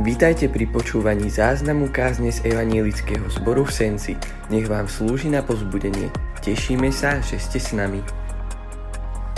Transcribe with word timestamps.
Vítajte 0.00 0.48
pri 0.48 0.64
počúvaní 0.64 1.28
záznamu 1.28 1.92
kázne 1.92 2.32
z 2.32 2.40
Evanielického 2.48 3.28
zboru 3.36 3.68
v 3.68 3.72
Senci. 3.76 4.16
Nech 4.48 4.64
vám 4.64 4.88
slúži 4.88 5.28
na 5.28 5.44
pozbudenie. 5.44 6.08
Tešíme 6.40 6.88
sa, 6.88 7.20
že 7.20 7.36
ste 7.36 7.60
s 7.60 7.76
nami. 7.76 8.00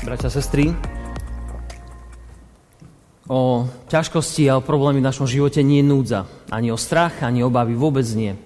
Bratia 0.07 0.31
sestry, 0.31 0.71
o 3.27 3.67
ťažkosti 3.91 4.47
a 4.55 4.63
o 4.63 4.63
problémy 4.63 5.03
v 5.03 5.09
našom 5.11 5.27
živote 5.27 5.67
nie 5.67 5.83
je 5.83 5.91
núdza. 5.91 6.31
Ani 6.55 6.71
o 6.71 6.79
strach, 6.79 7.27
ani 7.27 7.43
obavy, 7.43 7.75
vôbec 7.75 8.07
nie. 8.15 8.39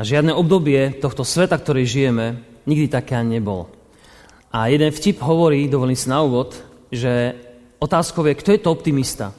A 0.00 0.08
žiadne 0.08 0.32
obdobie 0.32 0.96
tohto 0.96 1.20
sveta, 1.20 1.60
ktorý 1.60 1.84
žijeme, 1.84 2.40
nikdy 2.64 2.88
také 2.88 3.12
ani 3.12 3.44
nebolo. 3.44 3.68
A 4.48 4.72
jeden 4.72 4.88
vtip 4.88 5.20
hovorí, 5.20 5.68
dovolím 5.68 6.00
si 6.00 6.08
na 6.08 6.24
úvod, 6.24 6.56
že 6.88 7.36
otázkou 7.76 8.24
je, 8.24 8.40
kto 8.40 8.56
je 8.56 8.60
to 8.64 8.72
optimista? 8.72 9.36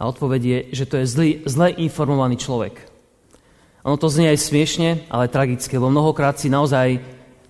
A 0.00 0.08
odpoveď 0.08 0.40
je, 0.42 0.58
že 0.80 0.88
to 0.88 0.96
je 0.96 1.06
zlý, 1.06 1.30
zle 1.44 1.76
informovaný 1.76 2.40
človek. 2.40 2.88
Ono 3.84 4.00
to 4.00 4.08
znie 4.08 4.32
aj 4.32 4.40
smiešne, 4.40 4.88
ale 5.12 5.28
tragické, 5.28 5.76
lebo 5.76 5.92
mnohokrát 5.92 6.40
si 6.40 6.48
naozaj 6.48 7.00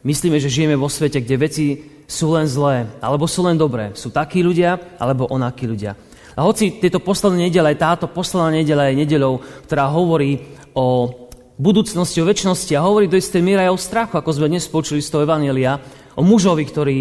myslíme, 0.02 0.42
že 0.42 0.50
žijeme 0.50 0.74
vo 0.74 0.90
svete, 0.90 1.22
kde 1.22 1.36
veci 1.38 1.66
sú 2.10 2.34
len 2.34 2.50
zlé, 2.50 2.90
alebo 2.98 3.30
sú 3.30 3.46
len 3.46 3.54
dobré. 3.54 3.94
Sú 3.94 4.10
takí 4.10 4.42
ľudia, 4.42 4.98
alebo 4.98 5.30
onakí 5.30 5.70
ľudia. 5.70 5.94
A 6.34 6.42
hoci 6.42 6.82
tieto 6.82 6.98
posledné 6.98 7.50
nedele, 7.50 7.78
táto 7.78 8.10
posledná 8.10 8.50
nedela 8.50 8.90
je 8.90 8.98
nedelou, 8.98 9.42
ktorá 9.66 9.86
hovorí 9.90 10.42
o 10.74 11.10
budúcnosti, 11.54 12.18
o 12.18 12.26
väčšnosti 12.26 12.72
a 12.74 12.82
hovorí 12.82 13.06
do 13.06 13.18
istej 13.18 13.42
miery 13.42 13.66
aj 13.66 13.74
o 13.74 13.78
strachu, 13.78 14.14
ako 14.18 14.30
sme 14.32 14.50
dnes 14.50 14.66
počuli 14.66 15.04
z 15.04 15.10
toho 15.12 15.22
Evanielia, 15.22 15.78
o 16.18 16.22
mužovi, 16.24 16.64
ktorý 16.66 16.96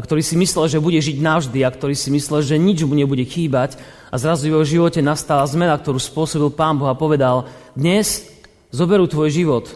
ktorý 0.00 0.24
si 0.24 0.40
myslel, 0.40 0.72
že 0.72 0.80
bude 0.80 0.96
žiť 0.96 1.20
navždy 1.20 1.60
a 1.60 1.68
ktorý 1.68 1.92
si 1.92 2.08
myslel, 2.08 2.40
že 2.40 2.56
nič 2.56 2.80
mu 2.88 2.96
nebude 2.96 3.28
chýbať 3.28 3.76
a 4.08 4.16
zrazu 4.16 4.48
v 4.48 4.56
jeho 4.56 4.64
živote 4.64 5.04
nastala 5.04 5.44
zmena, 5.44 5.76
ktorú 5.76 6.00
spôsobil 6.00 6.48
Pán 6.48 6.80
Boh 6.80 6.88
a 6.88 6.96
povedal, 6.96 7.44
dnes 7.76 8.24
zoberú 8.72 9.04
tvoj 9.04 9.28
život. 9.28 9.68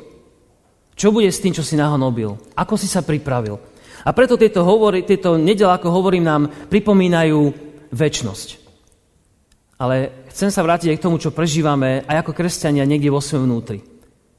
Čo 0.97 1.12
bude 1.12 1.28
s 1.28 1.44
tým, 1.44 1.53
čo 1.53 1.61
si 1.61 1.77
nahonobil? 1.77 2.33
Ako 2.56 2.81
si 2.81 2.89
sa 2.89 3.05
pripravil? 3.05 3.61
A 4.09 4.17
preto 4.17 4.41
tieto, 4.41 4.64
hovory, 4.64 5.05
tieto 5.05 5.37
nedel, 5.37 5.69
ako 5.69 5.92
hovorím, 5.92 6.25
nám 6.25 6.48
pripomínajú 6.72 7.53
väčnosť. 7.92 8.48
Ale 9.77 10.25
chcem 10.33 10.48
sa 10.48 10.64
vrátiť 10.64 10.97
aj 10.97 10.97
k 10.97 11.05
tomu, 11.05 11.20
čo 11.20 11.37
prežívame 11.37 12.09
aj 12.09 12.25
ako 12.25 12.33
kresťania 12.33 12.89
niekde 12.89 13.12
vo 13.12 13.20
svojom 13.20 13.44
vnútri. 13.44 13.84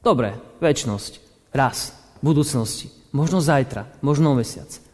Dobre, 0.01 0.57
väčnosť, 0.57 1.21
raz, 1.53 1.93
budúcnosti, 2.25 2.89
možno 3.13 3.37
zajtra, 3.37 3.85
možno 4.01 4.33
mesiac 4.33 4.86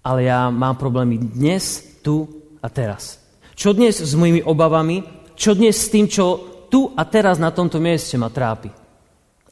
ale 0.00 0.28
ja 0.28 0.48
mám 0.48 0.80
problémy 0.80 1.20
dnes, 1.20 1.90
tu 2.00 2.28
a 2.60 2.68
teraz. 2.72 3.20
Čo 3.52 3.76
dnes 3.76 4.00
s 4.00 4.12
mojimi 4.16 4.40
obavami, 4.40 5.04
čo 5.36 5.52
dnes 5.52 5.76
s 5.76 5.92
tým, 5.92 6.08
čo 6.08 6.26
tu 6.72 6.92
a 6.96 7.02
teraz 7.04 7.36
na 7.36 7.52
tomto 7.52 7.76
mieste 7.80 8.16
ma 8.16 8.32
trápi. 8.32 8.72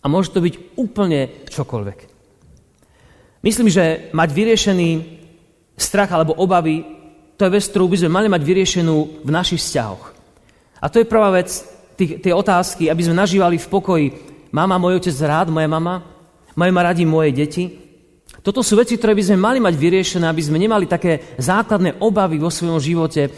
A 0.01 0.07
môže 0.07 0.33
to 0.33 0.41
byť 0.41 0.79
úplne 0.81 1.45
čokoľvek. 1.49 1.99
Myslím, 3.45 3.69
že 3.69 4.11
mať 4.17 4.29
vyriešený 4.33 4.91
strach 5.79 6.11
alebo 6.11 6.37
obavy, 6.39 6.85
to 7.39 7.47
je 7.47 7.55
vec, 7.55 7.65
ktorú 7.71 7.87
by 7.95 7.97
sme 8.03 8.11
mali 8.11 8.27
mať 8.27 8.43
vyriešenú 8.43 8.97
v 9.23 9.31
našich 9.31 9.63
vzťahoch. 9.63 10.05
A 10.83 10.87
to 10.91 11.03
je 11.03 11.11
prvá 11.11 11.31
vec, 11.35 11.51
tie 11.99 12.35
otázky, 12.35 12.87
aby 12.87 13.03
sme 13.03 13.19
nažívali 13.19 13.59
v 13.59 13.71
pokoji. 13.71 14.07
Mama, 14.55 14.79
môj 14.79 15.03
otec 15.03 15.15
rád, 15.23 15.51
moja 15.51 15.67
mama, 15.71 16.03
majú 16.55 16.73
ma 16.75 16.83
radi 16.83 17.03
moje 17.07 17.31
deti, 17.35 17.65
toto 18.49 18.65
sú 18.65 18.81
veci, 18.81 18.97
ktoré 18.97 19.13
by 19.13 19.29
sme 19.29 19.37
mali 19.37 19.59
mať 19.61 19.77
vyriešené, 19.77 20.25
aby 20.25 20.41
sme 20.41 20.57
nemali 20.57 20.89
také 20.89 21.37
základné 21.37 22.01
obavy 22.01 22.41
vo 22.41 22.49
svojom 22.49 22.81
živote 22.81 23.29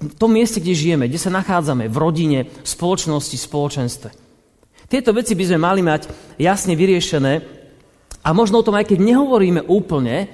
v 0.00 0.14
tom 0.20 0.36
mieste, 0.36 0.60
kde 0.60 0.76
žijeme, 0.76 1.08
kde 1.08 1.16
sa 1.16 1.32
nachádzame, 1.32 1.88
v 1.88 1.96
rodine, 1.96 2.38
v 2.44 2.68
spoločnosti, 2.68 3.40
v 3.40 3.46
spoločenstve. 3.48 4.08
Tieto 4.84 5.16
veci 5.16 5.32
by 5.32 5.44
sme 5.48 5.58
mali 5.64 5.80
mať 5.80 6.12
jasne 6.36 6.76
vyriešené 6.76 7.32
a 8.20 8.28
možno 8.36 8.60
o 8.60 8.66
tom, 8.66 8.76
aj 8.76 8.92
keď 8.92 9.00
nehovoríme 9.00 9.64
úplne, 9.64 10.28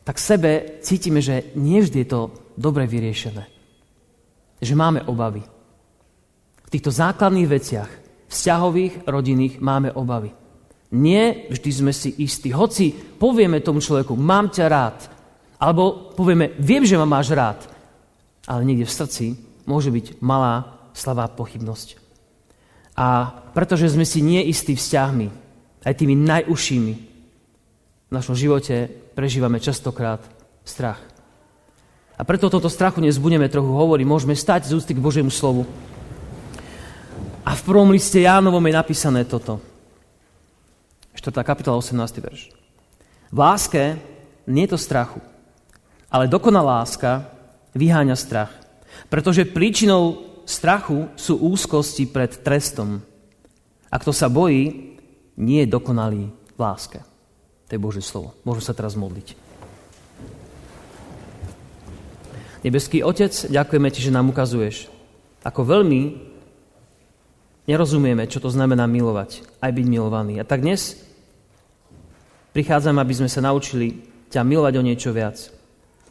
tak 0.00 0.16
sebe 0.16 0.80
cítime, 0.80 1.20
že 1.20 1.52
nie 1.52 1.84
vždy 1.84 2.04
je 2.04 2.08
to 2.08 2.20
dobre 2.56 2.88
vyriešené. 2.88 3.44
Že 4.64 4.74
máme 4.80 5.04
obavy. 5.04 5.44
V 6.64 6.72
týchto 6.72 6.88
základných 6.88 7.48
veciach, 7.52 7.90
vzťahových, 8.32 9.04
rodinných, 9.04 9.60
máme 9.60 9.92
obavy. 9.92 10.32
Nie 10.88 11.50
vždy 11.52 11.70
sme 11.70 11.92
si 11.92 12.16
istí. 12.16 12.48
Hoci 12.48 12.96
povieme 12.96 13.60
tomu 13.60 13.84
človeku, 13.84 14.16
mám 14.16 14.48
ťa 14.48 14.66
rád, 14.72 14.98
alebo 15.60 16.14
povieme, 16.16 16.56
viem, 16.56 16.86
že 16.86 16.96
ma 16.96 17.04
máš 17.04 17.34
rád, 17.34 17.60
ale 18.48 18.64
niekde 18.64 18.88
v 18.88 18.96
srdci 18.96 19.24
môže 19.68 19.92
byť 19.92 20.22
malá, 20.24 20.80
slabá 20.96 21.28
pochybnosť. 21.28 22.00
A 22.96 23.30
pretože 23.52 23.92
sme 23.92 24.08
si 24.08 24.24
neistí 24.24 24.72
vzťahmi, 24.74 25.28
aj 25.84 25.94
tými 25.94 26.16
najúžšími, 26.16 26.94
v 28.08 28.16
našom 28.16 28.32
živote 28.32 28.88
prežívame 29.12 29.60
častokrát 29.60 30.24
strach. 30.64 30.96
A 32.16 32.24
preto 32.24 32.48
o 32.48 32.54
tomto 32.56 32.72
strachu 32.72 33.04
dnes 33.04 33.20
budeme 33.20 33.46
trochu 33.52 33.68
hovoriť. 33.68 34.06
Môžeme 34.08 34.34
stať 34.34 34.72
z 34.72 34.80
ústy 34.80 34.96
k 34.96 35.04
Božiemu 35.04 35.30
slovu. 35.30 35.68
A 37.44 37.52
v 37.54 37.62
prvom 37.62 37.92
liste 37.92 38.18
Jánovom 38.18 38.64
je 38.64 38.74
napísané 38.74 39.22
toto. 39.28 39.62
4. 41.28 41.44
kapitola, 41.44 41.76
18. 41.76 42.24
verš. 42.24 42.48
V 43.28 43.36
láske 43.36 44.00
nie 44.48 44.64
je 44.64 44.72
to 44.72 44.80
strachu, 44.80 45.20
ale 46.08 46.24
dokonalá 46.24 46.80
láska 46.80 47.28
vyháňa 47.76 48.16
strach. 48.16 48.48
Pretože 49.12 49.44
príčinou 49.44 50.24
strachu 50.48 51.12
sú 51.20 51.36
úzkosti 51.36 52.08
pred 52.08 52.32
trestom. 52.40 53.04
A 53.92 54.00
kto 54.00 54.08
sa 54.08 54.32
bojí, 54.32 54.96
nie 55.36 55.68
je 55.68 55.68
dokonalý 55.68 56.32
v 56.32 56.58
láske. 56.58 57.04
To 57.68 57.76
je 57.76 57.84
Božie 57.84 58.00
slovo. 58.00 58.32
Môžu 58.48 58.64
sa 58.64 58.72
teraz 58.72 58.96
modliť. 58.96 59.36
Nebeský 62.64 63.04
Otec, 63.04 63.36
ďakujeme 63.52 63.92
Ti, 63.92 64.00
že 64.00 64.16
nám 64.16 64.32
ukazuješ, 64.32 64.88
ako 65.44 65.60
veľmi 65.76 66.24
nerozumieme, 67.68 68.24
čo 68.24 68.40
to 68.40 68.48
znamená 68.48 68.88
milovať, 68.88 69.44
aj 69.60 69.70
byť 69.76 69.86
milovaný. 69.92 70.40
A 70.40 70.48
tak 70.48 70.64
dnes 70.64 71.07
Prichádzam, 72.58 72.98
aby 72.98 73.14
sme 73.14 73.30
sa 73.30 73.38
naučili 73.38 74.02
ťa 74.34 74.42
milovať 74.42 74.74
o 74.74 74.82
niečo 74.82 75.14
viac. 75.14 75.46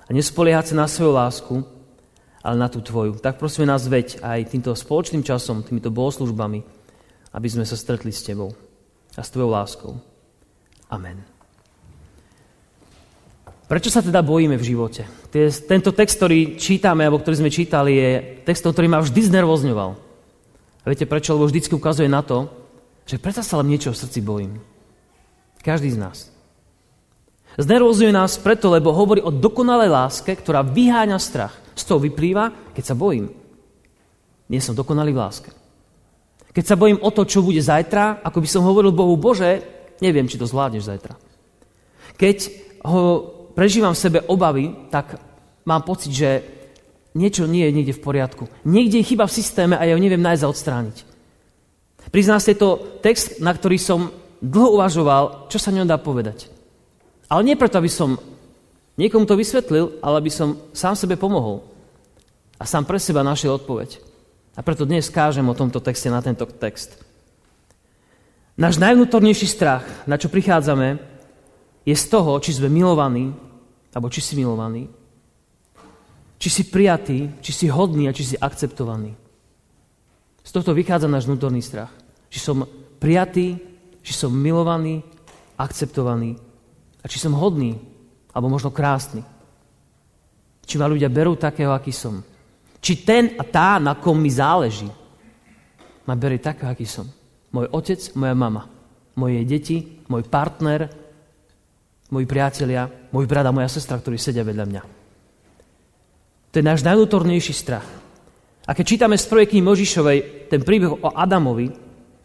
A 0.07 0.15
nespoliehať 0.15 0.71
sa 0.71 0.79
na 0.79 0.87
svoju 0.87 1.11
lásku, 1.11 1.55
ale 2.39 2.55
na 2.55 2.71
tú 2.71 2.79
tvoju. 2.79 3.19
Tak 3.19 3.35
prosíme 3.35 3.67
nás 3.67 3.83
veď 3.83 4.23
aj 4.23 4.55
týmto 4.55 4.71
spoločným 4.71 5.27
časom, 5.27 5.59
týmito 5.59 5.91
bohoslužbami, 5.91 6.63
aby 7.35 7.47
sme 7.51 7.67
sa 7.67 7.75
stretli 7.75 8.15
s 8.15 8.23
tebou 8.23 8.55
a 9.11 9.19
s 9.19 9.27
tvojou 9.27 9.51
láskou. 9.51 9.91
Amen. 10.87 11.19
Prečo 13.67 13.91
sa 13.91 13.99
teda 13.99 14.23
bojíme 14.23 14.55
v 14.55 14.67
živote? 14.71 15.03
Tento 15.67 15.91
text, 15.91 16.15
ktorý 16.15 16.55
čítame, 16.55 17.03
alebo 17.03 17.19
ktorý 17.19 17.43
sme 17.43 17.51
čítali, 17.51 17.91
je 17.99 18.11
text, 18.47 18.63
ktorý 18.63 18.87
ma 18.87 19.03
vždy 19.03 19.35
znervozňoval. 19.35 19.99
A 20.79 20.85
viete 20.87 21.03
prečo? 21.03 21.35
Lebo 21.35 21.51
vždycky 21.51 21.75
ukazuje 21.75 22.07
na 22.07 22.23
to, 22.23 22.47
že 23.03 23.19
predsa 23.19 23.43
sa 23.43 23.59
len 23.59 23.67
niečo 23.67 23.91
v 23.91 23.99
srdci 23.99 24.23
bojím. 24.23 24.63
Každý 25.59 25.91
z 25.91 25.99
nás. 25.99 26.36
Znervozuje 27.57 28.13
nás 28.13 28.37
preto, 28.37 28.69
lebo 28.69 28.93
hovorí 28.93 29.17
o 29.17 29.33
dokonalej 29.33 29.89
láske, 29.89 30.29
ktorá 30.37 30.61
vyháňa 30.61 31.17
strach. 31.17 31.57
Z 31.73 31.89
toho 31.89 31.97
vyplýva, 31.97 32.73
keď 32.73 32.93
sa 32.93 32.95
bojím. 32.97 33.33
Nie 34.49 34.61
som 34.61 34.77
dokonalý 34.77 35.13
v 35.13 35.21
láske. 35.21 35.49
Keď 36.53 36.65
sa 36.65 36.77
bojím 36.77 37.01
o 37.01 37.09
to, 37.09 37.25
čo 37.25 37.41
bude 37.41 37.61
zajtra, 37.61 38.21
ako 38.21 38.41
by 38.41 38.47
som 38.49 38.65
hovoril 38.65 38.93
Bohu, 38.93 39.17
Bože, 39.17 39.61
neviem, 40.01 40.29
či 40.29 40.37
to 40.37 40.49
zvládneš 40.49 40.89
zajtra. 40.89 41.13
Keď 42.17 42.37
ho 42.85 43.01
prežívam 43.53 43.93
v 43.93 44.03
sebe 44.05 44.19
obavy, 44.25 44.73
tak 44.93 45.17
mám 45.65 45.81
pocit, 45.85 46.13
že 46.13 46.29
niečo 47.17 47.49
nie 47.49 47.65
je 47.65 47.73
niekde 47.73 47.97
v 47.97 48.05
poriadku. 48.05 48.43
Niekde 48.65 49.01
je 49.01 49.09
chyba 49.13 49.25
v 49.25 49.37
systéme 49.37 49.75
a 49.77 49.85
ja 49.85 49.97
ho 49.97 50.01
neviem 50.01 50.21
nájsť 50.21 50.43
a 50.45 50.51
odstrániť. 50.53 50.97
Priznám 52.13 52.41
je 52.41 52.57
to 52.57 53.01
text, 53.01 53.41
na 53.41 53.51
ktorý 53.51 53.77
som 53.81 54.13
dlho 54.41 54.77
uvažoval, 54.77 55.49
čo 55.49 55.57
sa 55.57 55.73
ňom 55.73 55.89
dá 55.89 55.97
povedať. 55.97 56.56
Ale 57.27 57.43
nie 57.43 57.59
preto, 57.59 57.79
aby 57.79 57.91
som 57.91 58.15
niekomu 58.95 59.27
to 59.27 59.35
vysvetlil, 59.35 59.99
ale 59.99 60.23
aby 60.23 60.31
som 60.31 60.55
sám 60.71 60.95
sebe 60.95 61.19
pomohol. 61.19 61.63
A 62.57 62.63
sám 62.63 62.87
pre 62.87 62.97
seba 62.97 63.21
našiel 63.21 63.59
odpoveď. 63.59 63.99
A 64.57 64.65
preto 64.65 64.87
dnes 64.87 65.11
kážem 65.11 65.45
o 65.45 65.53
tomto 65.53 65.77
texte 65.83 66.09
na 66.09 66.23
tento 66.23 66.47
text. 66.49 66.97
Náš 68.57 68.81
najvnútornejší 68.81 69.45
strach, 69.45 69.85
na 70.09 70.17
čo 70.17 70.33
prichádzame, 70.33 70.97
je 71.85 71.93
z 71.93 72.05
toho, 72.09 72.41
či 72.41 72.57
sme 72.57 72.73
milovaní, 72.73 73.29
alebo 73.93 74.09
či 74.09 74.17
si 74.17 74.33
milovaní, 74.33 74.89
či 76.41 76.49
si 76.49 76.63
prijatý, 76.65 77.37
či 77.41 77.51
si 77.53 77.65
hodný 77.69 78.09
a 78.09 78.15
či 78.17 78.33
si 78.33 78.35
akceptovaný. 78.37 79.13
Z 80.41 80.51
tohto 80.57 80.73
vychádza 80.73 81.05
náš 81.05 81.29
vnútorný 81.29 81.61
strach. 81.61 81.93
Či 82.33 82.39
som 82.41 82.65
prijatý, 82.97 83.61
či 84.01 84.13
som 84.15 84.33
milovaný, 84.33 85.05
akceptovaný 85.59 86.46
a 87.07 87.11
či 87.11 87.23
som 87.23 87.39
hodný, 87.39 87.79
alebo 88.35 88.51
možno 88.51 88.67
krásny. 88.67 89.23
Či 90.67 90.75
ma 90.75 90.91
ľudia 90.91 91.07
berú 91.07 91.39
takého, 91.39 91.71
aký 91.71 91.95
som. 91.95 92.19
Či 92.83 93.07
ten 93.07 93.39
a 93.39 93.47
tá, 93.47 93.79
na 93.79 93.95
kom 93.95 94.19
mi 94.19 94.27
záleží. 94.27 94.91
ma 96.03 96.19
berie 96.19 96.43
tak, 96.43 96.67
aký 96.67 96.83
som. 96.83 97.07
Môj 97.55 97.71
otec, 97.71 98.11
moja 98.19 98.35
mama, 98.35 98.67
moje 99.15 99.39
deti, 99.47 100.03
môj 100.11 100.27
partner, 100.27 100.91
moji 102.11 102.27
priatelia, 102.27 102.91
môj 103.15 103.23
brat 103.23 103.47
a 103.47 103.55
moja 103.55 103.71
sestra, 103.71 103.95
ktorí 103.95 104.19
sedia 104.19 104.43
vedľa 104.43 104.65
mňa. 104.67 104.81
To 106.51 106.55
je 106.59 106.63
náš 106.67 106.83
najútornejší 106.83 107.55
strach. 107.55 107.87
A 108.67 108.75
keď 108.75 108.83
čítame 108.83 109.15
z 109.15 109.31
projekky 109.31 109.63
Možišovej 109.63 110.51
ten 110.51 110.59
príbeh 110.59 110.91
o 110.91 111.15
Adamovi, 111.15 111.71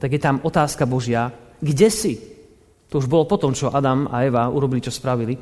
tak 0.03 0.11
je 0.11 0.19
tam 0.19 0.43
otázka 0.43 0.91
Božia, 0.91 1.31
kde 1.63 1.87
si? 1.87 2.32
To 2.93 3.01
už 3.01 3.09
bolo 3.09 3.25
potom, 3.25 3.57
čo 3.57 3.73
Adam 3.73 4.05
a 4.13 4.21
Eva 4.21 4.53
urobili, 4.53 4.85
čo 4.85 4.93
spravili. 4.93 5.33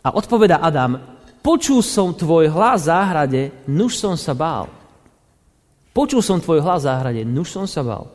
A 0.00 0.08
odpoveda 0.16 0.64
Adam, 0.64 0.96
počul 1.44 1.84
som 1.84 2.16
tvoj 2.16 2.48
hlas 2.48 2.88
v 2.88 2.88
záhrade, 2.88 3.42
nuž 3.68 4.00
som 4.00 4.16
sa 4.16 4.32
bál. 4.32 4.72
Počul 5.92 6.24
som 6.24 6.40
tvoj 6.40 6.64
hlas 6.64 6.80
v 6.80 6.88
záhrade, 6.88 7.22
nuž 7.28 7.52
som 7.52 7.68
sa 7.68 7.84
bál. 7.84 8.08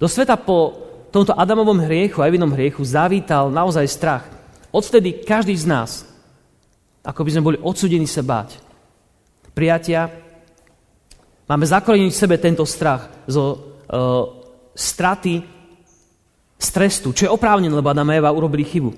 Do 0.00 0.08
sveta 0.08 0.40
po 0.40 0.72
tomto 1.12 1.36
Adamovom 1.36 1.84
hriechu 1.84 2.24
a 2.24 2.32
Evinom 2.32 2.50
hriechu 2.56 2.80
zavítal 2.80 3.52
naozaj 3.52 3.92
strach. 3.92 4.24
Odvtedy 4.72 5.20
každý 5.22 5.52
z 5.52 5.68
nás, 5.68 5.90
ako 7.04 7.28
by 7.28 7.30
sme 7.30 7.46
boli 7.46 7.58
odsudení 7.60 8.08
sa 8.08 8.24
báť. 8.24 8.56
Priatia, 9.52 10.08
máme 11.44 11.68
zakorenený 11.68 12.08
v 12.08 12.20
sebe 12.24 12.40
tento 12.40 12.64
strach 12.64 13.06
zo 13.28 13.44
uh, 13.52 14.24
straty 14.74 15.53
trestu, 16.74 17.14
čo 17.14 17.30
je 17.30 17.34
oprávnené, 17.34 17.70
lebo 17.70 17.94
Adam 17.94 18.10
a 18.10 18.18
Eva 18.18 18.34
urobili 18.34 18.66
chybu. 18.66 18.90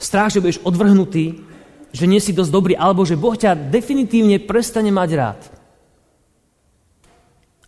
Strach, 0.00 0.32
že 0.32 0.40
budeš 0.40 0.64
odvrhnutý, 0.64 1.44
že 1.92 2.08
nie 2.08 2.20
si 2.20 2.32
dosť 2.32 2.52
dobrý, 2.52 2.72
alebo 2.72 3.04
že 3.04 3.20
Boh 3.20 3.36
ťa 3.36 3.52
definitívne 3.68 4.40
prestane 4.40 4.88
mať 4.88 5.10
rád. 5.12 5.40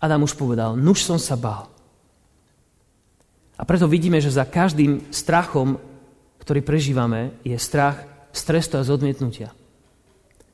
Adam 0.01 0.25
už 0.25 0.33
povedal, 0.33 0.73
nuž 0.81 1.05
som 1.05 1.21
sa 1.21 1.37
bál. 1.37 1.69
A 3.59 3.67
preto 3.67 3.91
vidíme, 3.91 4.23
že 4.23 4.33
za 4.33 4.47
každým 4.47 5.11
strachom, 5.11 5.77
ktorý 6.39 6.63
prežívame, 6.63 7.35
je 7.43 7.59
strach 7.59 8.07
z 8.31 8.41
trestu 8.47 8.79
a 8.79 8.87
z 8.87 8.95
odmietnutia. 8.95 9.51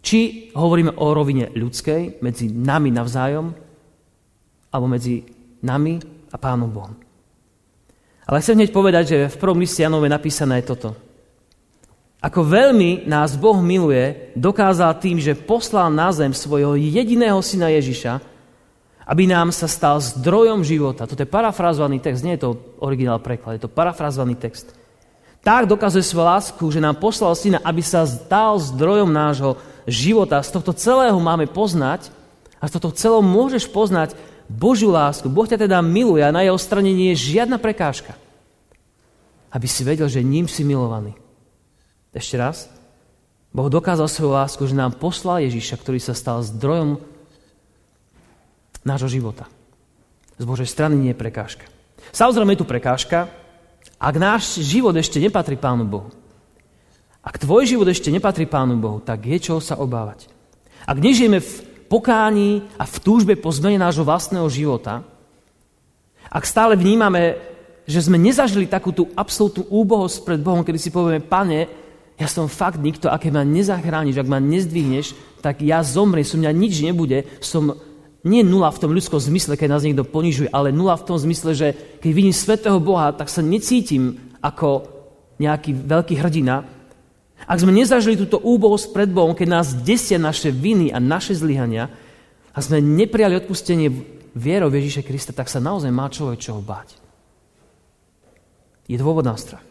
Či 0.00 0.50
hovoríme 0.56 0.96
o 0.96 1.06
rovine 1.12 1.52
ľudskej, 1.52 2.24
medzi 2.24 2.48
nami 2.48 2.88
navzájom, 2.92 3.52
alebo 4.72 4.86
medzi 4.88 5.24
nami 5.60 6.00
a 6.32 6.36
Pánom 6.40 6.72
Bohom. 6.72 7.03
Ale 8.24 8.40
chcem 8.40 8.56
hneď 8.56 8.72
povedať, 8.72 9.04
že 9.06 9.18
v 9.28 9.40
prvom 9.40 9.60
liste 9.60 9.84
napísané 9.84 10.64
je 10.64 10.68
toto. 10.72 10.90
Ako 12.24 12.40
veľmi 12.40 13.04
nás 13.04 13.36
Boh 13.36 13.60
miluje, 13.60 14.32
dokázal 14.32 14.96
tým, 14.96 15.20
že 15.20 15.36
poslal 15.36 15.92
na 15.92 16.08
zem 16.08 16.32
svojho 16.32 16.72
jediného 16.72 17.36
syna 17.44 17.68
Ježiša, 17.68 18.16
aby 19.04 19.28
nám 19.28 19.52
sa 19.52 19.68
stal 19.68 20.00
zdrojom 20.00 20.64
života. 20.64 21.04
Toto 21.04 21.20
je 21.20 21.28
parafrázovaný 21.28 22.00
text, 22.00 22.24
nie 22.24 22.40
je 22.40 22.48
to 22.48 22.56
originál 22.80 23.20
preklad, 23.20 23.60
je 23.60 23.68
to 23.68 23.72
parafrázovaný 23.72 24.40
text. 24.40 24.72
Tak 25.44 25.68
dokazuje 25.68 26.00
svoju 26.00 26.24
lásku, 26.24 26.64
že 26.72 26.80
nám 26.80 26.96
poslal 26.96 27.36
syna, 27.36 27.60
aby 27.60 27.84
sa 27.84 28.08
stal 28.08 28.56
zdrojom 28.56 29.12
nášho 29.12 29.60
života. 29.84 30.40
Z 30.40 30.56
tohto 30.56 30.72
celého 30.72 31.20
máme 31.20 31.44
poznať 31.44 32.08
a 32.56 32.64
z 32.64 32.80
tohto 32.80 32.96
celého 32.96 33.20
môžeš 33.20 33.68
poznať 33.68 34.16
Božiu 34.48 34.92
lásku. 34.92 35.26
Boh 35.30 35.48
ťa 35.48 35.64
teda 35.64 35.80
miluje 35.80 36.20
a 36.20 36.34
na 36.34 36.44
jeho 36.44 36.58
strane 36.60 36.92
nie 36.92 37.12
je 37.12 37.36
žiadna 37.36 37.56
prekážka. 37.56 38.14
Aby 39.48 39.66
si 39.70 39.86
vedel, 39.86 40.10
že 40.10 40.24
ním 40.24 40.50
si 40.50 40.66
milovaný. 40.66 41.16
Ešte 42.12 42.36
raz. 42.38 42.70
Boh 43.54 43.70
dokázal 43.70 44.10
svoju 44.10 44.34
lásku, 44.34 44.62
že 44.66 44.74
nám 44.74 44.98
poslal 44.98 45.46
Ježiša, 45.46 45.78
ktorý 45.78 46.02
sa 46.02 46.14
stal 46.14 46.42
zdrojom 46.42 46.98
nášho 48.82 49.08
života. 49.08 49.46
Z 50.36 50.44
Božej 50.44 50.66
strany 50.66 50.98
nie 50.98 51.14
je 51.14 51.22
prekážka. 51.22 51.64
Samozrejme 52.10 52.54
je 52.54 52.60
tu 52.60 52.66
prekážka, 52.66 53.30
ak 53.96 54.14
náš 54.18 54.58
život 54.60 54.92
ešte 54.98 55.22
nepatrí 55.22 55.54
Pánu 55.54 55.86
Bohu. 55.86 56.10
Ak 57.24 57.40
tvoj 57.40 57.64
život 57.64 57.88
ešte 57.88 58.12
nepatrí 58.12 58.44
Pánu 58.44 58.76
Bohu, 58.76 59.00
tak 59.00 59.24
je 59.24 59.38
čo 59.40 59.56
sa 59.62 59.80
obávať. 59.80 60.28
Ak 60.84 61.00
nežijeme 61.00 61.40
v 61.40 61.73
pokání 61.94 62.74
a 62.74 62.82
v 62.90 62.96
túžbe 62.98 63.38
po 63.38 63.54
zmene 63.54 63.78
nášho 63.78 64.02
vlastného 64.02 64.50
života, 64.50 65.06
ak 66.26 66.42
stále 66.42 66.74
vnímame, 66.74 67.38
že 67.86 68.02
sme 68.02 68.18
nezažili 68.18 68.66
takú 68.66 68.90
tú 68.90 69.06
absolútnu 69.14 69.70
úbohosť 69.70 70.26
pred 70.26 70.40
Bohom, 70.42 70.66
kedy 70.66 70.78
si 70.82 70.90
povieme, 70.90 71.22
pane, 71.22 71.70
ja 72.18 72.26
som 72.26 72.50
fakt 72.50 72.82
nikto, 72.82 73.06
aké 73.06 73.30
ma 73.30 73.46
nezachrániš, 73.46 74.18
ak 74.18 74.26
ma 74.26 74.42
nezdvihneš, 74.42 75.38
tak 75.38 75.62
ja 75.62 75.86
zomriem, 75.86 76.26
som 76.26 76.42
mňa 76.42 76.50
nič 76.50 76.74
nebude, 76.82 77.22
som 77.38 77.78
nie 78.26 78.42
nula 78.42 78.74
v 78.74 78.80
tom 78.82 78.90
ľudskom 78.90 79.20
zmysle, 79.20 79.54
keď 79.54 79.68
nás 79.78 79.86
niekto 79.86 80.02
ponižuje, 80.02 80.50
ale 80.50 80.74
nula 80.74 80.98
v 80.98 81.06
tom 81.06 81.20
zmysle, 81.20 81.54
že 81.54 81.68
keď 82.02 82.10
vidím 82.10 82.34
svetého 82.34 82.80
Boha, 82.82 83.14
tak 83.14 83.30
sa 83.30 83.44
necítim 83.44 84.18
ako 84.42 84.88
nejaký 85.38 85.76
veľký 85.76 86.14
hrdina. 86.18 86.64
Ak 87.44 87.60
sme 87.60 87.76
nezažili 87.76 88.16
túto 88.16 88.40
úbohosť 88.40 88.96
pred 88.96 89.08
Bohom, 89.12 89.36
keď 89.36 89.48
nás 89.60 89.76
desia 89.76 90.16
naše 90.16 90.48
viny 90.48 90.88
a 90.88 90.98
naše 90.98 91.36
zlyhania 91.36 91.92
a 92.56 92.58
sme 92.64 92.80
neprijali 92.80 93.36
odpustenie 93.36 93.92
vierou 94.32 94.72
Ježíše 94.72 95.04
Krista, 95.04 95.36
tak 95.36 95.52
sa 95.52 95.60
naozaj 95.60 95.92
má 95.92 96.08
človek 96.08 96.40
čoho 96.40 96.64
báť. 96.64 96.96
Je 98.88 98.96
dôvod 98.96 99.24
na 99.24 99.36
strach. 99.36 99.64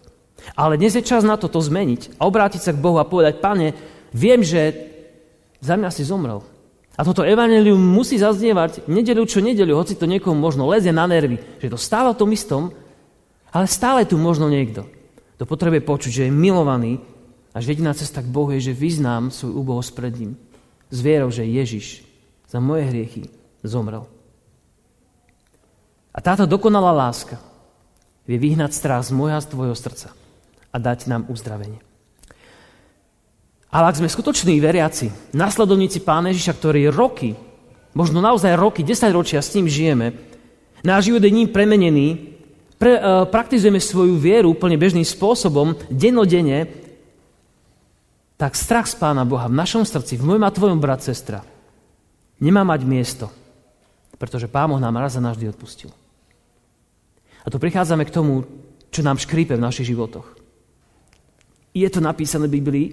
Ale 0.54 0.78
dnes 0.78 0.94
je 0.94 1.06
čas 1.06 1.24
na 1.24 1.40
to, 1.40 1.48
zmeniť 1.48 2.20
a 2.20 2.28
obrátiť 2.28 2.62
sa 2.62 2.72
k 2.75 2.81
Bohu 2.81 3.00
a 3.00 3.08
povedať, 3.08 3.40
pane, 3.40 3.74
viem, 4.12 4.44
že 4.44 4.92
za 5.64 5.80
mňa 5.80 5.90
si 5.90 6.04
zomrel. 6.04 6.44
A 6.94 7.02
toto 7.02 7.25
evanelium 7.25 7.80
musí 7.80 8.22
zaznievať 8.22 8.86
nedelu 8.86 9.25
čo 9.25 9.42
nedelu, 9.42 9.74
hoci 9.74 9.98
to 9.98 10.06
niekomu 10.06 10.38
možno 10.38 10.70
lezie 10.70 10.94
na 10.94 11.10
nervy, 11.10 11.42
že 11.58 11.74
to 11.74 11.80
stáva 11.80 12.14
v 12.14 12.20
tom 12.22 12.30
istom, 12.30 12.70
ale 13.50 13.66
stále 13.66 14.06
tu 14.06 14.20
možno 14.20 14.46
niekto, 14.46 14.86
kto 15.40 15.44
potrebuje 15.50 15.81
počuť, 15.81 16.12
že 16.12 16.24
je 16.30 16.34
milovaný 16.34 17.02
a 17.54 17.62
že 17.62 17.78
jediná 17.78 17.94
cesta 17.94 18.26
k 18.26 18.34
Bohu 18.34 18.50
je, 18.58 18.74
že 18.74 18.74
vyznám 18.74 19.30
svoj 19.30 19.54
úbohosť 19.62 19.92
pred 19.94 20.14
ním. 20.18 20.34
S 20.90 20.98
vierou, 21.06 21.30
že 21.30 21.46
Ježiš 21.46 22.02
za 22.50 22.58
moje 22.58 22.90
hriechy 22.90 23.30
zomrel. 23.62 24.10
A 26.14 26.20
táto 26.22 26.50
dokonalá 26.50 26.94
láska 26.94 27.38
vie 28.26 28.38
vyhnať 28.42 28.74
strach 28.74 29.06
z 29.06 29.14
môjho 29.14 29.38
a 29.38 29.46
z 29.46 29.50
tvojho 29.50 29.78
srdca 29.78 30.14
a 30.74 30.78
dať 30.78 31.10
nám 31.10 31.30
uzdravenie. 31.30 31.82
Ale 33.74 33.90
ak 33.90 33.98
sme 33.98 34.10
skutoční 34.10 34.62
veriaci, 34.62 35.34
nasledovníci 35.34 36.06
Pána 36.06 36.30
Ježiša, 36.30 36.54
ktorí 36.54 36.94
roky, 36.94 37.34
možno 37.98 38.22
naozaj 38.22 38.54
roky, 38.54 38.86
10 38.86 39.10
ročia 39.10 39.42
s 39.42 39.54
ním 39.58 39.66
žijeme, 39.66 40.14
náš 40.86 41.10
život 41.10 41.26
je 41.26 41.34
ním 41.34 41.50
premenený, 41.50 42.38
pre, 42.77 43.01
uh, 43.01 43.25
praktizujeme 43.25 43.82
svoju 43.82 44.13
vieru 44.20 44.54
úplne 44.54 44.77
bežným 44.77 45.08
spôsobom, 45.08 45.74
dennodenne, 45.89 46.70
tak 48.44 48.60
strach 48.60 48.92
z 48.92 49.00
Pána 49.00 49.24
Boha 49.24 49.48
v 49.48 49.56
našom 49.56 49.88
srdci, 49.88 50.20
v 50.20 50.28
mojom 50.28 50.44
a 50.44 50.52
tvojom 50.52 50.76
brat, 50.76 51.00
sestra, 51.00 51.48
nemá 52.44 52.68
mať 52.68 52.84
miesto, 52.84 53.32
pretože 54.20 54.52
Pán 54.52 54.68
Boh 54.68 54.84
nám 54.84 55.00
raz 55.00 55.16
a 55.16 55.24
navždy 55.24 55.48
odpustil. 55.48 55.88
A 57.40 57.48
tu 57.48 57.56
prichádzame 57.56 58.04
k 58.04 58.12
tomu, 58.12 58.44
čo 58.92 59.00
nám 59.00 59.16
škrípe 59.16 59.56
v 59.56 59.64
našich 59.64 59.88
životoch. 59.88 60.28
Je 61.72 61.88
to 61.88 62.04
napísané 62.04 62.52
v 62.52 62.60
Biblii, 62.60 62.88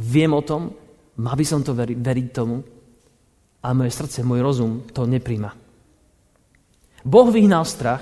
viem 0.00 0.32
o 0.32 0.40
tom, 0.40 0.72
mal 1.20 1.36
by 1.36 1.44
som 1.44 1.60
to 1.60 1.76
veri, 1.76 1.92
veriť 1.92 2.26
tomu, 2.32 2.64
ale 3.60 3.76
moje 3.76 3.92
srdce, 3.92 4.24
môj 4.24 4.40
rozum 4.40 4.80
to 4.96 5.04
nepríjma. 5.04 5.52
Boh 7.04 7.28
vyhnal 7.28 7.68
strach 7.68 8.00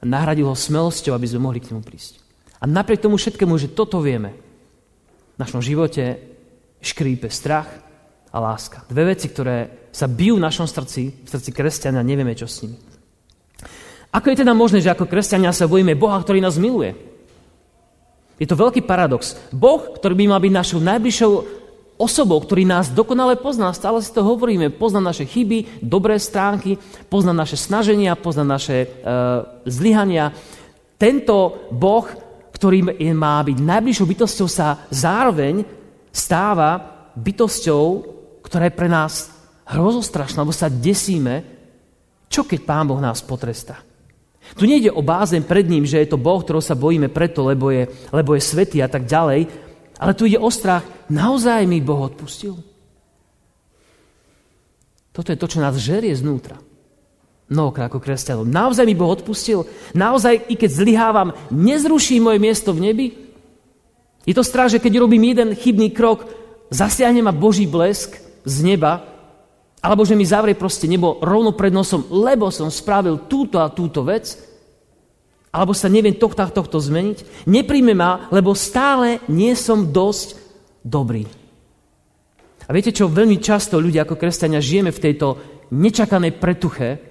a 0.00 0.04
nahradil 0.08 0.48
ho 0.48 0.56
smelosťou, 0.56 1.12
aby 1.12 1.28
sme 1.28 1.44
mohli 1.44 1.60
k 1.60 1.76
nemu 1.76 1.84
prísť. 1.84 2.24
A 2.56 2.64
napriek 2.64 3.04
tomu 3.04 3.20
všetkému, 3.20 3.52
že 3.60 3.68
toto 3.68 4.00
vieme, 4.00 4.47
v 5.38 5.42
našom 5.46 5.62
živote 5.62 6.18
škrípe 6.82 7.30
strach 7.30 7.70
a 8.34 8.42
láska. 8.42 8.82
Dve 8.90 9.14
veci, 9.14 9.30
ktoré 9.30 9.88
sa 9.94 10.10
bijú 10.10 10.34
v 10.34 10.44
našom 10.44 10.66
srdci, 10.66 11.14
v 11.22 11.28
srdci 11.30 11.54
kresťania, 11.54 12.02
nevieme, 12.02 12.34
čo 12.34 12.50
s 12.50 12.66
nimi. 12.66 12.74
Ako 14.10 14.34
je 14.34 14.40
teda 14.42 14.50
možné, 14.50 14.82
že 14.82 14.90
ako 14.90 15.06
kresťania 15.06 15.54
sa 15.54 15.70
bojíme 15.70 15.94
Boha, 15.94 16.18
ktorý 16.18 16.42
nás 16.42 16.58
miluje? 16.58 16.98
Je 18.38 18.50
to 18.50 18.58
veľký 18.58 18.82
paradox. 18.82 19.38
Boh, 19.54 19.94
ktorý 19.94 20.14
by 20.18 20.24
mal 20.26 20.42
byť 20.42 20.52
našou 20.54 20.80
najbližšou 20.82 21.32
osobou, 21.98 22.38
ktorý 22.38 22.66
nás 22.66 22.94
dokonale 22.94 23.34
pozná, 23.38 23.74
stále 23.74 23.98
si 24.02 24.14
to 24.14 24.22
hovoríme, 24.22 24.70
pozná 24.74 25.02
naše 25.02 25.26
chyby, 25.26 25.82
dobré 25.82 26.18
stránky, 26.22 26.78
pozná 27.10 27.34
naše 27.34 27.58
snaženia, 27.58 28.18
pozná 28.18 28.46
naše 28.46 28.86
uh, 28.86 29.62
zlyhania. 29.66 30.30
Tento 30.98 31.68
Boh, 31.74 32.06
ktorý 32.58 32.90
má 33.14 33.38
byť 33.46 33.58
najbližšou 33.62 34.06
bytosťou, 34.10 34.48
sa 34.50 34.82
zároveň 34.90 35.62
stáva 36.10 36.82
bytosťou, 37.14 37.84
ktorá 38.42 38.66
je 38.66 38.74
pre 38.74 38.90
nás 38.90 39.30
hrozostrašná, 39.70 40.42
lebo 40.42 40.50
sa 40.50 40.66
desíme, 40.66 41.46
čo 42.26 42.42
keď 42.42 42.60
Pán 42.66 42.90
Boh 42.90 42.98
nás 42.98 43.22
potrestá. 43.22 43.78
Tu 44.58 44.66
nejde 44.66 44.90
o 44.90 45.04
bázeň 45.04 45.46
pred 45.46 45.70
ním, 45.70 45.86
že 45.86 46.02
je 46.02 46.10
to 46.10 46.18
Boh, 46.18 46.42
ktorého 46.42 46.64
sa 46.64 46.74
bojíme 46.74 47.12
preto, 47.12 47.46
lebo 47.46 47.70
je, 47.70 47.86
lebo 48.10 48.34
je 48.34 48.42
svetý 48.42 48.82
a 48.82 48.90
tak 48.90 49.06
ďalej, 49.06 49.46
ale 49.98 50.16
tu 50.18 50.26
ide 50.26 50.40
o 50.40 50.50
strach, 50.50 50.82
naozaj 51.06 51.62
mi 51.62 51.78
Boh 51.78 52.10
odpustil. 52.10 52.58
Toto 55.14 55.30
je 55.30 55.38
to, 55.38 55.46
čo 55.50 55.62
nás 55.62 55.78
žerie 55.78 56.14
znútra. 56.14 56.58
Mnohokrát 57.48 57.88
ako 57.88 58.04
kresťanov. 58.04 58.44
Naozaj 58.44 58.84
mi 58.84 58.92
Boh 58.92 59.08
odpustil? 59.08 59.64
Naozaj, 59.96 60.52
i 60.52 60.54
keď 60.54 60.70
zlyhávam, 60.70 61.32
nezruší 61.48 62.20
moje 62.20 62.36
miesto 62.36 62.76
v 62.76 62.92
nebi? 62.92 63.06
Je 64.28 64.36
to 64.36 64.44
strach, 64.44 64.68
že 64.68 64.76
keď 64.76 65.00
robím 65.00 65.32
jeden 65.32 65.56
chybný 65.56 65.88
krok, 65.96 66.28
zasiahne 66.68 67.24
ma 67.24 67.32
Boží 67.32 67.64
blesk 67.64 68.20
z 68.44 68.56
neba, 68.60 69.00
alebo 69.80 70.04
že 70.04 70.12
mi 70.12 70.28
zavrie 70.28 70.52
proste 70.52 70.84
nebo 70.84 71.16
rovno 71.24 71.56
pred 71.56 71.72
nosom, 71.72 72.04
lebo 72.12 72.52
som 72.52 72.68
spravil 72.68 73.24
túto 73.24 73.56
a 73.64 73.72
túto 73.72 74.04
vec, 74.04 74.36
alebo 75.48 75.72
sa 75.72 75.88
neviem 75.88 76.12
tohto 76.12 76.44
a 76.44 76.52
tohto 76.52 76.76
zmeniť. 76.76 77.48
Nepríjme 77.48 77.96
ma, 77.96 78.28
lebo 78.28 78.52
stále 78.52 79.24
nie 79.32 79.56
som 79.56 79.88
dosť 79.88 80.36
dobrý. 80.84 81.24
A 82.68 82.70
viete 82.76 82.92
čo, 82.92 83.08
veľmi 83.08 83.40
často 83.40 83.80
ľudia 83.80 84.04
ako 84.04 84.20
kresťania 84.20 84.60
žijeme 84.60 84.92
v 84.92 85.00
tejto 85.00 85.26
nečakanej 85.72 86.36
pretuche, 86.36 87.07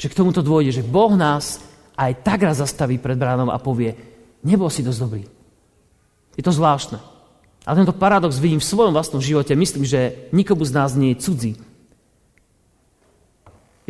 že 0.00 0.08
k 0.08 0.16
tomuto 0.16 0.40
dôjde, 0.40 0.80
že 0.80 0.88
Boh 0.88 1.12
nás 1.12 1.60
aj 1.92 2.24
tak 2.24 2.40
raz 2.48 2.56
zastaví 2.56 2.96
pred 2.96 3.20
bránom 3.20 3.52
a 3.52 3.60
povie, 3.60 3.92
nebol 4.40 4.72
si 4.72 4.80
dosť 4.80 5.00
dobrý. 5.04 5.28
Je 6.32 6.40
to 6.40 6.56
zvláštne. 6.56 6.96
A 7.68 7.76
tento 7.76 7.92
paradox 7.92 8.40
vidím 8.40 8.64
v 8.64 8.70
svojom 8.72 8.96
vlastnom 8.96 9.20
živote. 9.20 9.52
Myslím, 9.52 9.84
že 9.84 10.32
nikomu 10.32 10.64
z 10.64 10.72
nás 10.72 10.96
nie 10.96 11.12
je 11.12 11.20
cudzí. 11.20 11.52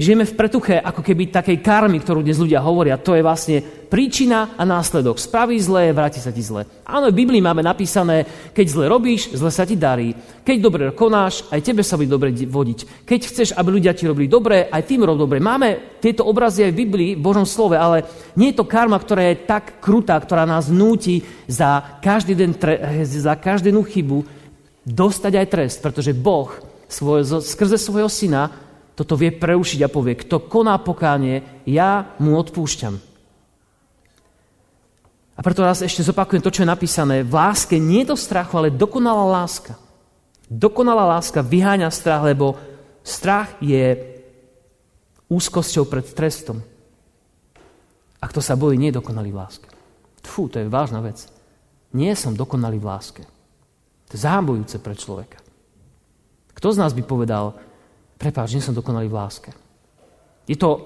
Žijeme 0.00 0.24
v 0.24 0.32
pretuche 0.32 0.80
ako 0.80 1.04
keby 1.04 1.28
takej 1.28 1.60
karmy, 1.60 2.00
ktorú 2.00 2.24
dnes 2.24 2.40
ľudia 2.40 2.64
hovoria. 2.64 2.96
To 2.96 3.12
je 3.12 3.20
vlastne 3.20 3.60
príčina 3.60 4.56
a 4.56 4.64
následok. 4.64 5.20
Spraví 5.20 5.60
zlé, 5.60 5.92
vráti 5.92 6.16
sa 6.16 6.32
ti 6.32 6.40
zle. 6.40 6.64
Áno, 6.88 7.12
v 7.12 7.20
Biblii 7.20 7.44
máme 7.44 7.60
napísané, 7.60 8.24
keď 8.56 8.66
zle 8.72 8.84
robíš, 8.88 9.28
zle 9.36 9.52
sa 9.52 9.68
ti 9.68 9.76
darí. 9.76 10.16
Keď 10.40 10.56
dobre 10.56 10.88
konáš, 10.96 11.44
aj 11.52 11.60
tebe 11.60 11.84
sa 11.84 12.00
bude 12.00 12.08
dobre 12.08 12.32
vodiť. 12.32 13.04
Keď 13.04 13.20
chceš, 13.28 13.48
aby 13.52 13.76
ľudia 13.76 13.92
ti 13.92 14.08
robili 14.08 14.24
dobre, 14.24 14.72
aj 14.72 14.88
tým 14.88 15.04
rob 15.04 15.20
dobre. 15.20 15.36
Máme 15.36 16.00
tieto 16.00 16.24
obrazy 16.24 16.64
aj 16.64 16.72
v 16.72 16.80
Biblii, 16.80 17.10
v 17.12 17.20
Božom 17.20 17.44
slove, 17.44 17.76
ale 17.76 18.08
nie 18.40 18.56
je 18.56 18.64
to 18.64 18.64
karma, 18.64 18.96
ktorá 18.96 19.28
je 19.28 19.44
tak 19.44 19.84
krutá, 19.84 20.16
ktorá 20.16 20.48
nás 20.48 20.72
núti 20.72 21.20
za 21.44 22.00
každý 22.00 22.32
den, 22.40 22.56
za 23.04 23.36
každú 23.36 23.84
chybu 23.84 24.24
dostať 24.80 25.44
aj 25.44 25.46
trest, 25.52 25.78
pretože 25.84 26.16
Boh 26.16 26.48
svoj, 26.88 27.44
skrze 27.44 27.76
svojho 27.76 28.08
syna 28.08 28.69
toto 28.94 29.16
vie 29.16 29.32
preušiť 29.32 29.80
a 29.86 29.92
povie, 29.92 30.18
kto 30.18 30.44
koná 30.44 30.76
pokánie, 30.80 31.64
ja 31.64 32.14
mu 32.20 32.36
odpúšťam. 32.36 33.10
A 35.36 35.40
preto 35.40 35.64
raz 35.64 35.80
ešte 35.80 36.04
zopakujem 36.04 36.44
to, 36.44 36.52
čo 36.52 36.62
je 36.62 36.72
napísané. 36.72 37.24
V 37.24 37.32
láske 37.32 37.80
nie 37.80 38.04
to 38.04 38.12
strachu, 38.12 38.60
ale 38.60 38.68
dokonalá 38.68 39.24
láska. 39.40 39.72
Dokonalá 40.52 41.16
láska 41.16 41.40
vyháňa 41.40 41.88
strach, 41.88 42.20
lebo 42.28 42.60
strach 43.00 43.56
je 43.64 43.96
úzkosťou 45.32 45.88
pred 45.88 46.04
trestom. 46.12 46.60
A 48.20 48.28
kto 48.28 48.44
sa 48.44 48.52
bojí, 48.52 48.76
nie 48.76 48.92
je 48.92 49.00
dokonalý 49.00 49.32
v 49.32 49.40
láske. 49.40 49.68
Fú, 50.20 50.52
to 50.52 50.60
je 50.60 50.68
vážna 50.68 51.00
vec. 51.00 51.24
Nie 51.96 52.12
som 52.12 52.36
dokonalý 52.36 52.76
v 52.76 52.88
láske. 52.92 53.22
To 54.10 54.18
je 54.18 54.20
zábojúce 54.20 54.76
pre 54.76 54.92
človeka. 54.92 55.40
Kto 56.52 56.76
z 56.76 56.80
nás 56.84 56.92
by 56.92 57.00
povedal, 57.00 57.56
prepáč, 58.20 58.52
nie 58.52 58.60
som 58.60 58.76
dokonalý 58.76 59.08
v 59.08 59.16
láske. 59.16 59.50
Je 60.44 60.60
to 60.60 60.76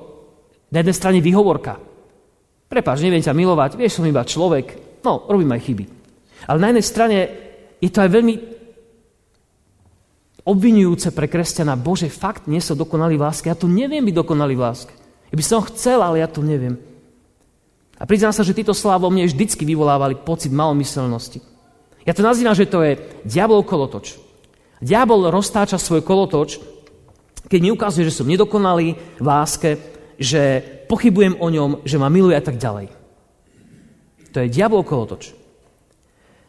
na 0.71 0.87
jednej 0.87 0.95
strane 0.95 1.19
výhovorka. 1.19 1.83
Prepáč, 2.71 3.03
neviem 3.03 3.19
ťa 3.19 3.35
milovať, 3.35 3.75
vieš, 3.75 3.99
som 3.99 4.07
iba 4.07 4.23
človek, 4.23 5.03
no, 5.03 5.27
robím 5.27 5.51
aj 5.51 5.65
chyby. 5.67 5.85
Ale 6.47 6.63
na 6.63 6.71
jednej 6.71 6.87
strane 6.87 7.19
je 7.83 7.91
to 7.91 7.99
aj 7.99 8.11
veľmi 8.15 8.35
obvinujúce 10.47 11.11
pre 11.11 11.27
kresťana, 11.27 11.75
Bože, 11.75 12.07
fakt 12.07 12.47
nie 12.47 12.63
som 12.63 12.79
dokonalý 12.79 13.19
v 13.19 13.25
láske, 13.27 13.51
ja 13.51 13.59
tu 13.59 13.67
neviem 13.67 14.05
byť 14.05 14.15
dokonalý 14.15 14.55
v 14.55 14.65
láske. 14.65 14.95
Ja 15.33 15.37
by 15.37 15.45
som 15.45 15.67
chcel, 15.67 15.99
ale 15.99 16.23
ja 16.23 16.29
tu 16.31 16.45
neviem. 16.45 16.79
A 17.99 18.05
priznám 18.05 18.35
sa, 18.35 18.47
že 18.47 18.55
slova 18.75 19.03
vo 19.03 19.11
mne 19.11 19.27
vždycky 19.27 19.65
vyvolávali 19.67 20.21
pocit 20.23 20.53
malomyselnosti. 20.53 21.41
Ja 22.05 22.13
to 22.13 22.21
nazývam, 22.21 22.53
že 22.53 22.69
to 22.69 22.85
je 22.85 23.01
diabol 23.25 23.65
kolotoč. 23.65 24.21
Diabol 24.85 25.33
roztáča 25.33 25.81
svoj 25.81 26.05
kolotoč 26.05 26.61
keď 27.49 27.61
mi 27.61 27.71
ukazuje, 27.71 28.09
že 28.09 28.17
som 28.17 28.29
nedokonalý 28.29 28.97
v 29.21 29.25
láske, 29.25 29.77
že 30.17 30.63
pochybujem 30.89 31.37
o 31.41 31.49
ňom, 31.51 31.71
že 31.85 32.01
ma 32.01 32.09
miluje 32.09 32.37
a 32.37 32.45
tak 32.45 32.57
ďalej. 32.57 32.89
To 34.35 34.43
je 34.43 34.53
diabol 34.53 34.83
kolotoč. 34.83 35.31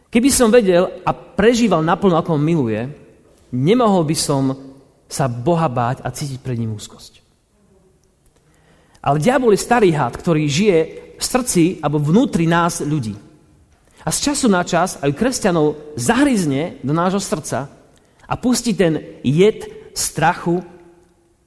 Keby 0.09 0.29
som 0.31 0.53
vedel 0.53 0.87
a 1.03 1.11
prežíval 1.11 1.83
naplno, 1.83 2.15
ako 2.15 2.39
on 2.39 2.43
miluje, 2.43 2.87
nemohol 3.51 4.07
by 4.07 4.15
som 4.15 4.43
sa 5.05 5.27
Boha 5.27 5.67
báť 5.67 6.01
a 6.01 6.09
cítiť 6.09 6.39
pred 6.41 6.57
ním 6.57 6.73
úzkosť. 6.73 7.21
Ale 9.05 9.21
diabol 9.21 9.53
je 9.53 9.61
starý 9.61 9.93
had, 9.93 10.17
ktorý 10.17 10.49
žije 10.49 10.79
v 11.19 11.23
srdci 11.23 11.63
alebo 11.83 12.01
vnútri 12.01 12.49
nás 12.49 12.81
ľudí. 12.81 13.13
A 14.05 14.09
z 14.09 14.31
času 14.31 14.49
na 14.49 14.65
čas 14.65 14.97
aj 15.01 15.17
kresťanov 15.17 15.97
zahryzne 15.97 16.81
do 16.81 16.93
nášho 16.93 17.21
srdca 17.21 17.69
a 18.25 18.33
pustí 18.37 18.73
ten 18.73 19.21
jed 19.21 19.65
strachu, 19.93 20.61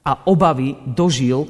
a 0.08 0.24
obavy 0.24 0.80
dožil 0.88 1.44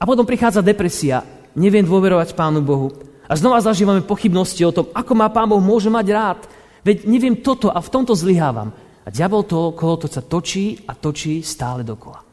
a 0.00 0.08
potom 0.08 0.24
prichádza 0.24 0.64
depresia, 0.64 1.20
neviem 1.52 1.84
dôverovať 1.84 2.32
Pánu 2.32 2.64
Bohu 2.64 2.88
a 3.28 3.36
znova 3.36 3.60
zažívame 3.60 4.00
pochybnosti 4.00 4.64
o 4.64 4.72
tom, 4.72 4.88
ako 4.96 5.12
má 5.12 5.28
Pán 5.28 5.52
Boh 5.52 5.60
môže 5.60 5.92
mať 5.92 6.06
rád. 6.08 6.40
Veď 6.80 7.04
neviem 7.04 7.36
toto 7.36 7.68
a 7.68 7.76
v 7.78 7.92
tomto 7.92 8.16
zlyhávam. 8.16 8.72
A 9.04 9.08
diabol 9.12 9.44
to 9.44 9.76
okolo 9.76 10.00
to 10.00 10.08
sa 10.08 10.24
točí 10.24 10.80
a 10.88 10.96
točí 10.96 11.44
stále 11.44 11.84
dokola. 11.84 12.24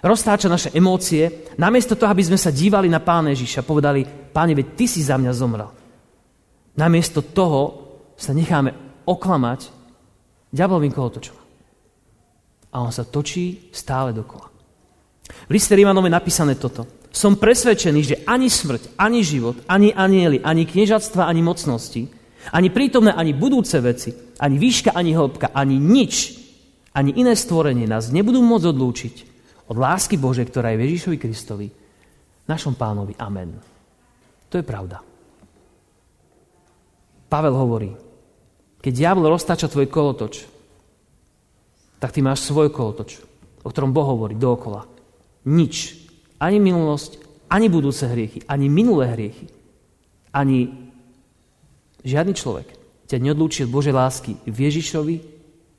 Roztáča 0.00 0.48
naše 0.48 0.72
emócie, 0.72 1.48
namiesto 1.60 1.96
toho, 1.96 2.08
aby 2.12 2.24
sme 2.24 2.38
sa 2.40 2.52
dívali 2.52 2.88
na 2.88 3.00
Pána 3.00 3.32
Ježiša, 3.32 3.64
povedali, 3.64 4.04
Páne, 4.04 4.52
veď 4.52 4.66
Ty 4.76 4.84
si 4.88 5.00
za 5.00 5.16
mňa 5.16 5.32
zomrel. 5.32 5.70
Namiesto 6.76 7.20
toho 7.24 7.60
sa 8.16 8.36
necháme 8.36 9.02
oklamať 9.04 9.72
diabolovým 10.52 10.92
kolotočom. 10.92 11.36
A 12.70 12.76
on 12.80 12.92
sa 12.92 13.02
točí 13.02 13.72
stále 13.74 14.14
dokola. 14.14 14.49
V 15.48 15.54
liste 15.54 15.74
Rímanom 15.74 16.04
je 16.06 16.12
napísané 16.12 16.54
toto. 16.54 16.86
Som 17.10 17.38
presvedčený, 17.38 18.00
že 18.02 18.16
ani 18.22 18.46
smrť, 18.46 18.94
ani 18.94 19.26
život, 19.26 19.58
ani 19.66 19.90
anieli, 19.90 20.38
ani 20.42 20.62
kniežatstva, 20.66 21.26
ani 21.26 21.42
mocnosti, 21.42 22.06
ani 22.54 22.68
prítomné, 22.70 23.10
ani 23.10 23.34
budúce 23.34 23.76
veci, 23.82 24.14
ani 24.38 24.56
výška, 24.56 24.94
ani 24.94 25.12
hĺbka, 25.12 25.52
ani 25.52 25.76
nič, 25.76 26.38
ani 26.94 27.14
iné 27.18 27.34
stvorenie 27.34 27.86
nás 27.86 28.10
nebudú 28.10 28.42
môcť 28.42 28.66
odlúčiť 28.70 29.14
od 29.70 29.76
lásky 29.78 30.18
Božej, 30.18 30.50
ktorá 30.50 30.74
je 30.74 30.82
Ježišovi 30.82 31.16
Kristovi, 31.18 31.66
našom 32.50 32.74
pánovi. 32.74 33.14
Amen. 33.18 33.54
To 34.50 34.58
je 34.58 34.66
pravda. 34.66 34.98
Pavel 37.30 37.54
hovorí, 37.54 37.94
keď 38.82 38.90
diabol 38.90 39.30
roztáča 39.30 39.70
tvoj 39.70 39.86
kolotoč, 39.86 40.50
tak 42.02 42.10
ty 42.10 42.18
máš 42.18 42.42
svoj 42.50 42.74
kolotoč, 42.74 43.22
o 43.62 43.70
ktorom 43.70 43.94
Boh 43.94 44.08
hovorí 44.10 44.34
dookola. 44.34 44.89
Nič. 45.46 45.96
Ani 46.40 46.60
minulosť, 46.60 47.20
ani 47.52 47.68
budúce 47.68 48.08
hriechy, 48.08 48.44
ani 48.48 48.72
minulé 48.72 49.12
hriechy, 49.12 49.46
ani 50.32 50.90
žiadny 52.04 52.32
človek 52.32 52.68
ťa 53.10 53.18
neodlúči 53.18 53.66
od 53.66 53.74
Božej 53.74 53.90
lásky 53.90 54.38
v 54.46 54.56
Ježišovi 54.70 55.16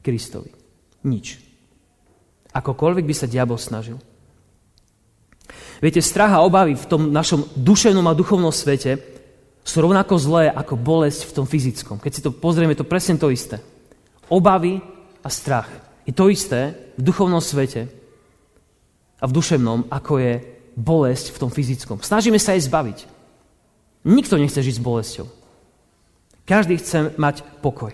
Kristovi. 0.03 0.51
Nič. 1.07 1.39
Akokoľvek 2.51 3.07
by 3.07 3.15
sa 3.15 3.31
diabol 3.31 3.55
snažil. 3.55 3.95
Viete, 5.79 6.03
strach 6.03 6.35
a 6.35 6.43
obavy 6.43 6.75
v 6.75 6.85
tom 6.85 7.09
našom 7.09 7.47
duševnom 7.55 8.05
a 8.05 8.13
duchovnom 8.13 8.53
svete 8.53 8.99
sú 9.63 9.81
rovnako 9.81 10.19
zlé 10.19 10.51
ako 10.51 10.77
bolesť 10.77 11.31
v 11.31 11.35
tom 11.41 11.45
fyzickom. 11.47 11.97
Keď 11.97 12.11
si 12.11 12.21
to 12.21 12.35
pozrieme, 12.35 12.75
je 12.75 12.83
to 12.83 12.91
presne 12.91 13.15
to 13.17 13.31
isté. 13.31 13.63
Obavy 14.29 14.83
a 15.23 15.29
strach 15.31 15.71
je 16.05 16.13
to 16.13 16.27
isté 16.27 16.75
v 16.99 17.01
duchovnom 17.01 17.39
svete, 17.39 17.87
a 19.21 19.29
v 19.29 19.35
duševnom, 19.37 19.87
ako 19.93 20.17
je 20.17 20.33
bolesť 20.73 21.31
v 21.31 21.39
tom 21.39 21.53
fyzickom. 21.53 22.01
Snažíme 22.01 22.41
sa 22.41 22.57
jej 22.57 22.65
zbaviť. 22.65 23.05
Nikto 24.01 24.41
nechce 24.41 24.57
žiť 24.57 24.75
s 24.81 24.81
bolesťou. 24.81 25.27
Každý 26.49 26.81
chce 26.81 27.13
mať 27.21 27.45
pokoj. 27.61 27.93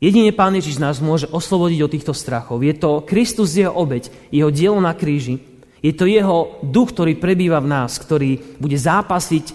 Jedine 0.00 0.32
Pán 0.32 0.56
Ježiš 0.56 0.80
nás 0.80 0.96
môže 1.04 1.28
oslobodiť 1.28 1.80
od 1.84 1.92
týchto 1.92 2.14
strachov. 2.16 2.64
Je 2.64 2.72
to 2.72 3.04
Kristus 3.04 3.52
jeho 3.52 3.76
obeď, 3.76 4.08
jeho 4.32 4.48
dielo 4.48 4.80
na 4.80 4.96
kríži. 4.96 5.36
Je 5.84 5.92
to 5.92 6.08
jeho 6.08 6.56
duch, 6.64 6.96
ktorý 6.96 7.20
prebýva 7.20 7.60
v 7.60 7.68
nás, 7.68 8.00
ktorý 8.00 8.56
bude 8.56 8.80
zápasiť 8.80 9.46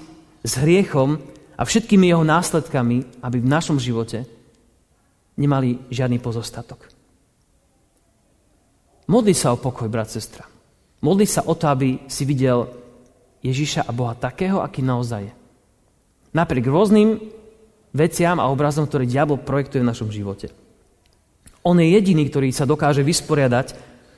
s 0.45 0.53
hriechom 0.61 1.17
a 1.57 1.65
všetkými 1.65 2.13
jeho 2.13 2.21
následkami, 2.21 3.25
aby 3.25 3.37
v 3.41 3.49
našom 3.49 3.81
živote 3.81 4.29
nemali 5.33 5.81
žiadny 5.89 6.21
pozostatok. 6.21 6.94
Modli 9.05 9.37
sa 9.37 9.53
o 9.53 9.61
pokoj, 9.61 9.85
brat, 9.85 10.09
sestra. 10.09 10.49
Modli 11.05 11.29
sa 11.29 11.45
o 11.45 11.53
to, 11.53 11.69
aby 11.69 12.09
si 12.09 12.25
videl 12.25 12.65
Ježiša 13.45 13.85
a 13.85 13.91
Boha 13.93 14.17
takého, 14.17 14.57
aký 14.65 14.81
naozaj 14.81 15.29
je. 15.29 15.33
Napriek 16.33 16.65
rôznym 16.65 17.21
veciam 17.93 18.41
a 18.41 18.49
obrazom, 18.49 18.89
ktoré 18.89 19.05
diabol 19.05 19.37
projektuje 19.37 19.85
v 19.85 19.89
našom 19.93 20.09
živote. 20.09 20.49
On 21.61 21.77
je 21.77 21.85
jediný, 21.93 22.25
ktorý 22.25 22.49
sa 22.49 22.65
dokáže 22.65 23.05
vysporiadať 23.05 23.67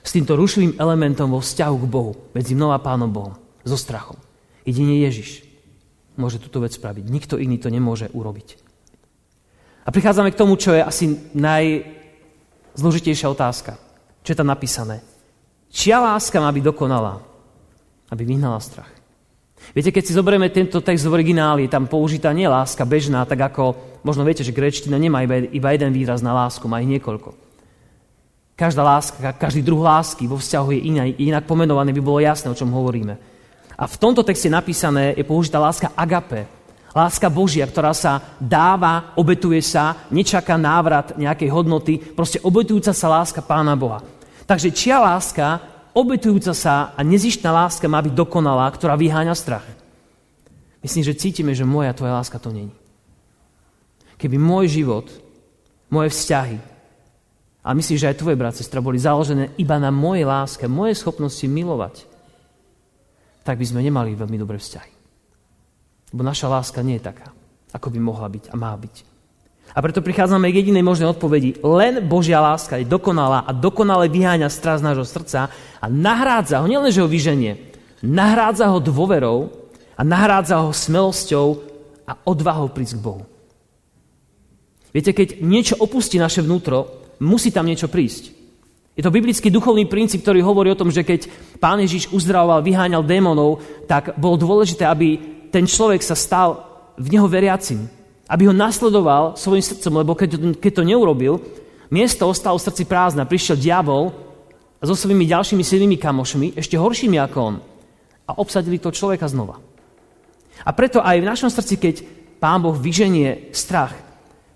s 0.03 0.09
týmto 0.15 0.39
rušivým 0.39 0.79
elementom 0.79 1.27
vo 1.31 1.43
vzťahu 1.43 1.75
k 1.83 1.91
Bohu, 1.91 2.15
medzi 2.31 2.55
mnou 2.55 2.71
a 2.71 2.79
Pánom 2.79 3.11
Bohom, 3.11 3.35
so 3.67 3.75
strachom. 3.75 4.15
Jedine 4.63 5.03
Ježiš 5.03 5.43
môže 6.15 6.39
túto 6.39 6.63
vec 6.63 6.71
spraviť. 6.71 7.05
Nikto 7.07 7.35
iný 7.37 7.59
to 7.59 7.67
nemôže 7.67 8.07
urobiť. 8.15 8.57
A 9.87 9.91
prichádzame 9.91 10.31
k 10.31 10.39
tomu, 10.39 10.55
čo 10.59 10.75
je 10.75 10.83
asi 10.83 11.15
najzložitejšia 11.35 13.27
otázka. 13.31 13.86
Čo 14.27 14.35
je 14.35 14.41
tam 14.43 14.51
napísané? 14.51 14.99
Čia 15.71 16.03
láska 16.03 16.43
má 16.43 16.51
byť 16.51 16.59
dokonalá, 16.67 17.23
aby 18.11 18.27
vyhnala 18.27 18.59
strach. 18.59 18.91
Viete, 19.71 19.87
keď 19.87 20.03
si 20.03 20.11
zoberieme 20.11 20.51
tento 20.51 20.83
text 20.83 21.07
v 21.07 21.15
origináli, 21.15 21.63
je 21.63 21.71
tam 21.71 21.87
použitá 21.87 22.35
nie 22.35 22.43
láska 22.43 22.83
bežná, 22.83 23.23
tak 23.23 23.39
ako 23.39 23.79
možno 24.03 24.27
viete, 24.27 24.43
že 24.43 24.51
grečtina 24.51 24.99
nemá 24.99 25.23
iba, 25.23 25.47
iba 25.47 25.71
jeden 25.71 25.95
výraz 25.95 26.19
na 26.19 26.35
lásku, 26.35 26.67
má 26.67 26.83
ich 26.83 26.91
niekoľko. 26.91 27.39
Každá 28.59 28.83
láska, 28.83 29.31
každý 29.31 29.63
druh 29.63 29.79
lásky 29.79 30.27
vo 30.27 30.35
vzťahu 30.35 30.75
je 30.75 30.79
inak, 30.91 31.07
inak 31.23 31.43
pomenovaný, 31.47 31.95
by 31.95 32.03
bolo 32.03 32.19
jasné, 32.19 32.51
o 32.51 32.59
čom 32.59 32.67
hovoríme. 32.67 33.15
A 33.79 33.83
v 33.87 33.95
tomto 33.95 34.27
texte 34.27 34.51
napísané 34.51 35.15
je 35.15 35.23
použitá 35.23 35.55
láska 35.55 35.95
agape, 35.95 36.51
Láska 36.97 37.29
Božia, 37.29 37.69
ktorá 37.69 37.93
sa 37.93 38.33
dáva, 38.41 39.13
obetuje 39.13 39.61
sa, 39.61 40.09
nečaká 40.09 40.57
návrat 40.57 41.13
nejakej 41.13 41.49
hodnoty, 41.53 42.01
proste 42.01 42.41
obetujúca 42.41 42.89
sa 42.89 43.21
láska 43.21 43.45
Pána 43.45 43.77
Boha. 43.77 44.16
Takže 44.47 44.71
čia 44.71 45.03
láska 45.03 45.59
obetujúca 45.91 46.55
sa 46.55 46.95
a 46.95 47.03
nezištná 47.03 47.51
láska 47.51 47.91
má 47.91 47.99
byť 47.99 48.15
dokonalá, 48.15 48.71
ktorá 48.71 48.95
vyháňa 48.95 49.35
strach. 49.35 49.67
Myslím, 50.79 51.03
že 51.03 51.19
cítime, 51.19 51.51
že 51.51 51.67
moja 51.67 51.91
tvoja 51.91 52.15
láska 52.15 52.39
to 52.39 52.47
není. 52.47 52.71
Keby 54.15 54.39
môj 54.39 54.71
život, 54.71 55.11
moje 55.91 56.15
vzťahy, 56.15 56.57
a 57.67 57.75
myslím, 57.75 57.99
že 57.99 58.07
aj 58.07 58.23
tvoje, 58.23 58.39
brat, 58.39 58.55
sestra, 58.55 58.79
boli 58.79 58.95
založené 58.95 59.51
iba 59.59 59.75
na 59.75 59.91
mojej 59.91 60.23
láske, 60.23 60.71
mojej 60.71 60.95
schopnosti 60.95 61.43
milovať, 61.43 62.07
tak 63.43 63.59
by 63.59 63.65
sme 63.67 63.83
nemali 63.83 64.15
veľmi 64.15 64.39
dobré 64.39 64.55
vzťahy. 64.55 64.91
Lebo 66.15 66.23
naša 66.23 66.47
láska 66.47 66.79
nie 66.79 66.95
je 66.95 67.11
taká, 67.11 67.35
ako 67.75 67.91
by 67.91 67.99
mohla 67.99 68.31
byť 68.31 68.47
a 68.47 68.55
má 68.55 68.71
byť. 68.71 69.16
A 69.75 69.79
preto 69.83 70.01
prichádzame 70.01 70.49
k 70.49 70.63
jedinej 70.63 70.81
možnej 70.81 71.11
odpovedi. 71.11 71.59
Len 71.61 72.01
Božia 72.05 72.41
láska 72.41 72.79
je 72.79 72.89
dokonalá 72.89 73.45
a 73.45 73.51
dokonale 73.53 74.09
vyháňa 74.09 74.49
strach 74.49 74.81
z 74.81 74.87
nášho 74.87 75.05
srdca 75.05 75.51
a 75.79 75.85
nahrádza 75.85 76.63
ho, 76.63 76.65
nielen, 76.65 76.89
že 76.89 77.03
ho 77.03 77.09
vyženie, 77.09 77.59
nahrádza 78.01 78.71
ho 78.73 78.81
dôverou 78.81 79.53
a 79.93 80.01
nahrádza 80.01 80.61
ho 80.61 80.73
smelosťou 80.73 81.47
a 82.07 82.13
odvahou 82.25 82.71
prísť 82.71 82.95
k 82.97 83.05
Bohu. 83.05 83.23
Viete, 84.95 85.13
keď 85.13 85.43
niečo 85.45 85.75
opustí 85.77 86.17
naše 86.17 86.41
vnútro, 86.41 87.05
musí 87.21 87.53
tam 87.53 87.67
niečo 87.67 87.91
prísť. 87.91 88.33
Je 88.97 89.05
to 89.05 89.13
biblický 89.13 89.53
duchovný 89.53 89.85
princíp, 89.85 90.25
ktorý 90.25 90.41
hovorí 90.41 90.73
o 90.73 90.79
tom, 90.79 90.89
že 90.89 91.05
keď 91.05 91.29
Pán 91.61 91.77
Ježiš 91.77 92.09
uzdravoval, 92.09 92.65
vyháňal 92.65 93.05
démonov, 93.05 93.61
tak 93.85 94.17
bolo 94.17 94.41
dôležité, 94.41 94.89
aby 94.89 95.21
ten 95.53 95.69
človek 95.69 96.01
sa 96.01 96.17
stal 96.17 96.65
v 96.97 97.13
neho 97.13 97.29
veriacim 97.29 97.85
aby 98.27 98.51
ho 98.51 98.53
nasledoval 98.53 99.39
svojim 99.39 99.63
srdcom, 99.63 100.03
lebo 100.03 100.11
keď, 100.13 100.59
keď 100.59 100.71
to 100.71 100.83
neurobil, 100.83 101.33
miesto 101.87 102.27
ostalo 102.27 102.59
v 102.59 102.67
srdci 102.67 102.83
prázdne. 102.83 103.23
Prišiel 103.23 103.55
diabol 103.55 104.11
so 104.83 104.93
svojimi 104.93 105.25
ďalšími 105.25 105.63
silnými 105.63 105.97
kamošmi, 105.97 106.53
ešte 106.59 106.75
horšími 106.75 107.17
ako 107.23 107.37
on, 107.39 107.55
a 108.27 108.31
obsadili 108.35 108.77
to 108.77 108.91
človeka 108.91 109.25
znova. 109.31 109.57
A 110.67 110.69
preto 110.75 110.99
aj 110.99 111.17
v 111.23 111.29
našom 111.29 111.49
srdci, 111.49 111.75
keď 111.79 111.95
Pán 112.37 112.61
Boh 112.61 112.75
vyženie 112.75 113.49
strach, 113.55 113.95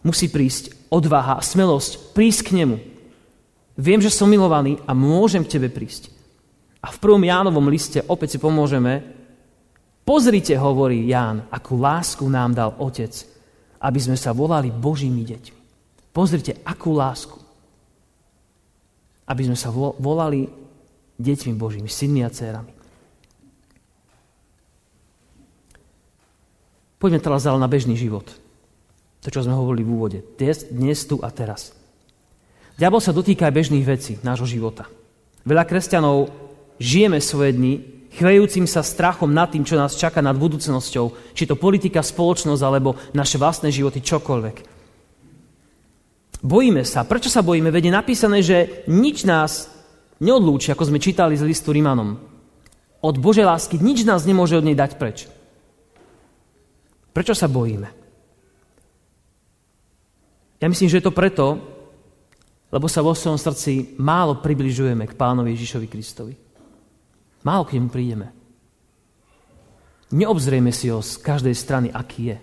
musí 0.03 0.27
prísť 0.27 0.91
odvaha 0.91 1.39
smelosť, 1.39 2.13
prísť 2.13 2.51
k 2.51 2.55
nemu. 2.61 2.77
Viem, 3.79 4.03
že 4.03 4.11
som 4.11 4.27
milovaný 4.27 4.77
a 4.85 4.91
môžem 4.91 5.41
k 5.47 5.57
tebe 5.57 5.71
prísť. 5.71 6.11
A 6.83 6.91
v 6.91 6.99
prvom 6.99 7.23
Jánovom 7.23 7.71
liste 7.71 8.03
opäť 8.05 8.35
si 8.35 8.39
pomôžeme. 8.41 9.01
Pozrite, 10.03 10.57
hovorí 10.57 11.07
Ján, 11.07 11.47
akú 11.53 11.77
lásku 11.77 12.25
nám 12.27 12.57
dal 12.57 12.75
Otec, 12.81 13.30
aby 13.81 13.99
sme 13.99 14.13
sa 14.13 14.29
volali 14.31 14.69
Božími 14.69 15.25
deťmi. 15.25 15.59
Pozrite, 16.13 16.61
akú 16.61 16.93
lásku. 16.93 17.41
Aby 19.25 19.49
sme 19.49 19.57
sa 19.57 19.73
volali 19.73 20.45
deťmi 21.17 21.53
Božími, 21.57 21.89
synmi 21.89 22.21
a 22.21 22.29
dcerami. 22.29 22.73
Poďme 27.01 27.17
teraz 27.17 27.49
ale 27.49 27.57
na 27.57 27.65
bežný 27.65 27.97
život. 27.97 28.29
To, 29.25 29.27
čo 29.33 29.41
sme 29.41 29.57
hovorili 29.57 29.81
v 29.81 29.93
úvode. 29.93 30.19
Dnes, 30.37 30.69
dnes 30.69 31.01
tu 31.09 31.17
a 31.25 31.33
teraz. 31.33 31.73
Diabol 32.77 33.01
sa 33.01 33.13
dotýka 33.13 33.49
aj 33.49 33.57
bežných 33.57 33.85
vecí 33.85 34.21
nášho 34.21 34.45
života. 34.45 34.85
Veľa 35.41 35.65
kresťanov 35.65 36.29
žijeme 36.77 37.17
svoje 37.17 37.57
dni 37.57 37.73
chvejúcim 38.11 38.67
sa 38.67 38.83
strachom 38.83 39.31
nad 39.31 39.47
tým, 39.51 39.63
čo 39.63 39.79
nás 39.79 39.95
čaká 39.95 40.19
nad 40.19 40.35
budúcnosťou, 40.35 41.35
či 41.35 41.47
to 41.47 41.55
politika, 41.55 42.03
spoločnosť 42.03 42.61
alebo 42.63 42.99
naše 43.15 43.39
vlastné 43.39 43.71
životy, 43.71 44.03
čokoľvek. 44.03 44.57
Bojíme 46.41 46.81
sa. 46.81 47.05
Prečo 47.05 47.29
sa 47.29 47.45
bojíme? 47.45 47.69
Veď 47.69 47.89
je 47.89 47.93
napísané, 47.93 48.37
že 48.41 48.87
nič 48.89 49.23
nás 49.23 49.69
neodlúči, 50.17 50.73
ako 50.73 50.89
sme 50.89 50.99
čítali 50.99 51.37
z 51.37 51.45
listu 51.45 51.69
Rimanom. 51.69 52.17
Od 53.01 53.15
Božej 53.17 53.45
lásky 53.45 53.77
nič 53.81 54.05
nás 54.05 54.25
nemôže 54.25 54.57
od 54.57 54.65
nej 54.65 54.77
dať 54.77 54.97
preč. 54.97 55.29
Prečo 57.13 57.33
sa 57.37 57.45
bojíme? 57.45 57.89
Ja 60.61 60.69
myslím, 60.69 60.89
že 60.89 61.01
je 61.01 61.05
to 61.09 61.13
preto, 61.13 61.57
lebo 62.69 62.85
sa 62.85 63.01
vo 63.01 63.17
svojom 63.17 63.41
srdci 63.41 63.97
málo 63.97 64.37
približujeme 64.39 65.09
k 65.09 65.17
pánovi 65.17 65.57
Ježišovi 65.57 65.87
Kristovi. 65.89 66.33
Málo 67.41 67.65
k 67.65 67.77
nemu 67.77 67.89
prídeme. 67.89 68.27
Neobzrieme 70.11 70.75
si 70.75 70.91
ho 70.91 70.99
z 70.99 71.17
každej 71.17 71.55
strany, 71.55 71.87
aký 71.89 72.35
je. 72.35 72.37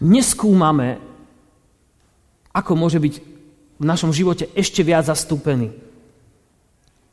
Neskúmame, 0.00 0.98
ako 2.50 2.72
môže 2.74 2.98
byť 2.98 3.14
v 3.78 3.84
našom 3.84 4.10
živote 4.10 4.48
ešte 4.56 4.80
viac 4.80 5.06
zastúpený. 5.06 5.70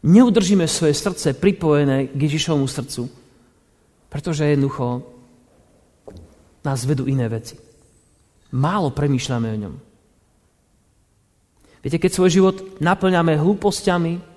Neudržíme 0.02 0.66
svoje 0.66 0.98
srdce 0.98 1.38
pripojené 1.38 2.10
k 2.10 2.18
Ježišovmu 2.18 2.66
srdcu, 2.66 3.06
pretože 4.10 4.48
jednoducho 4.48 5.06
nás 6.66 6.86
vedú 6.88 7.06
iné 7.06 7.30
veci. 7.30 7.58
Málo 8.56 8.90
premýšľame 8.90 9.48
o 9.52 9.62
ňom. 9.68 9.76
Viete, 11.82 11.98
keď 11.98 12.12
svoj 12.14 12.30
život 12.30 12.58
naplňame 12.78 13.38
hlúpostiami, 13.42 14.31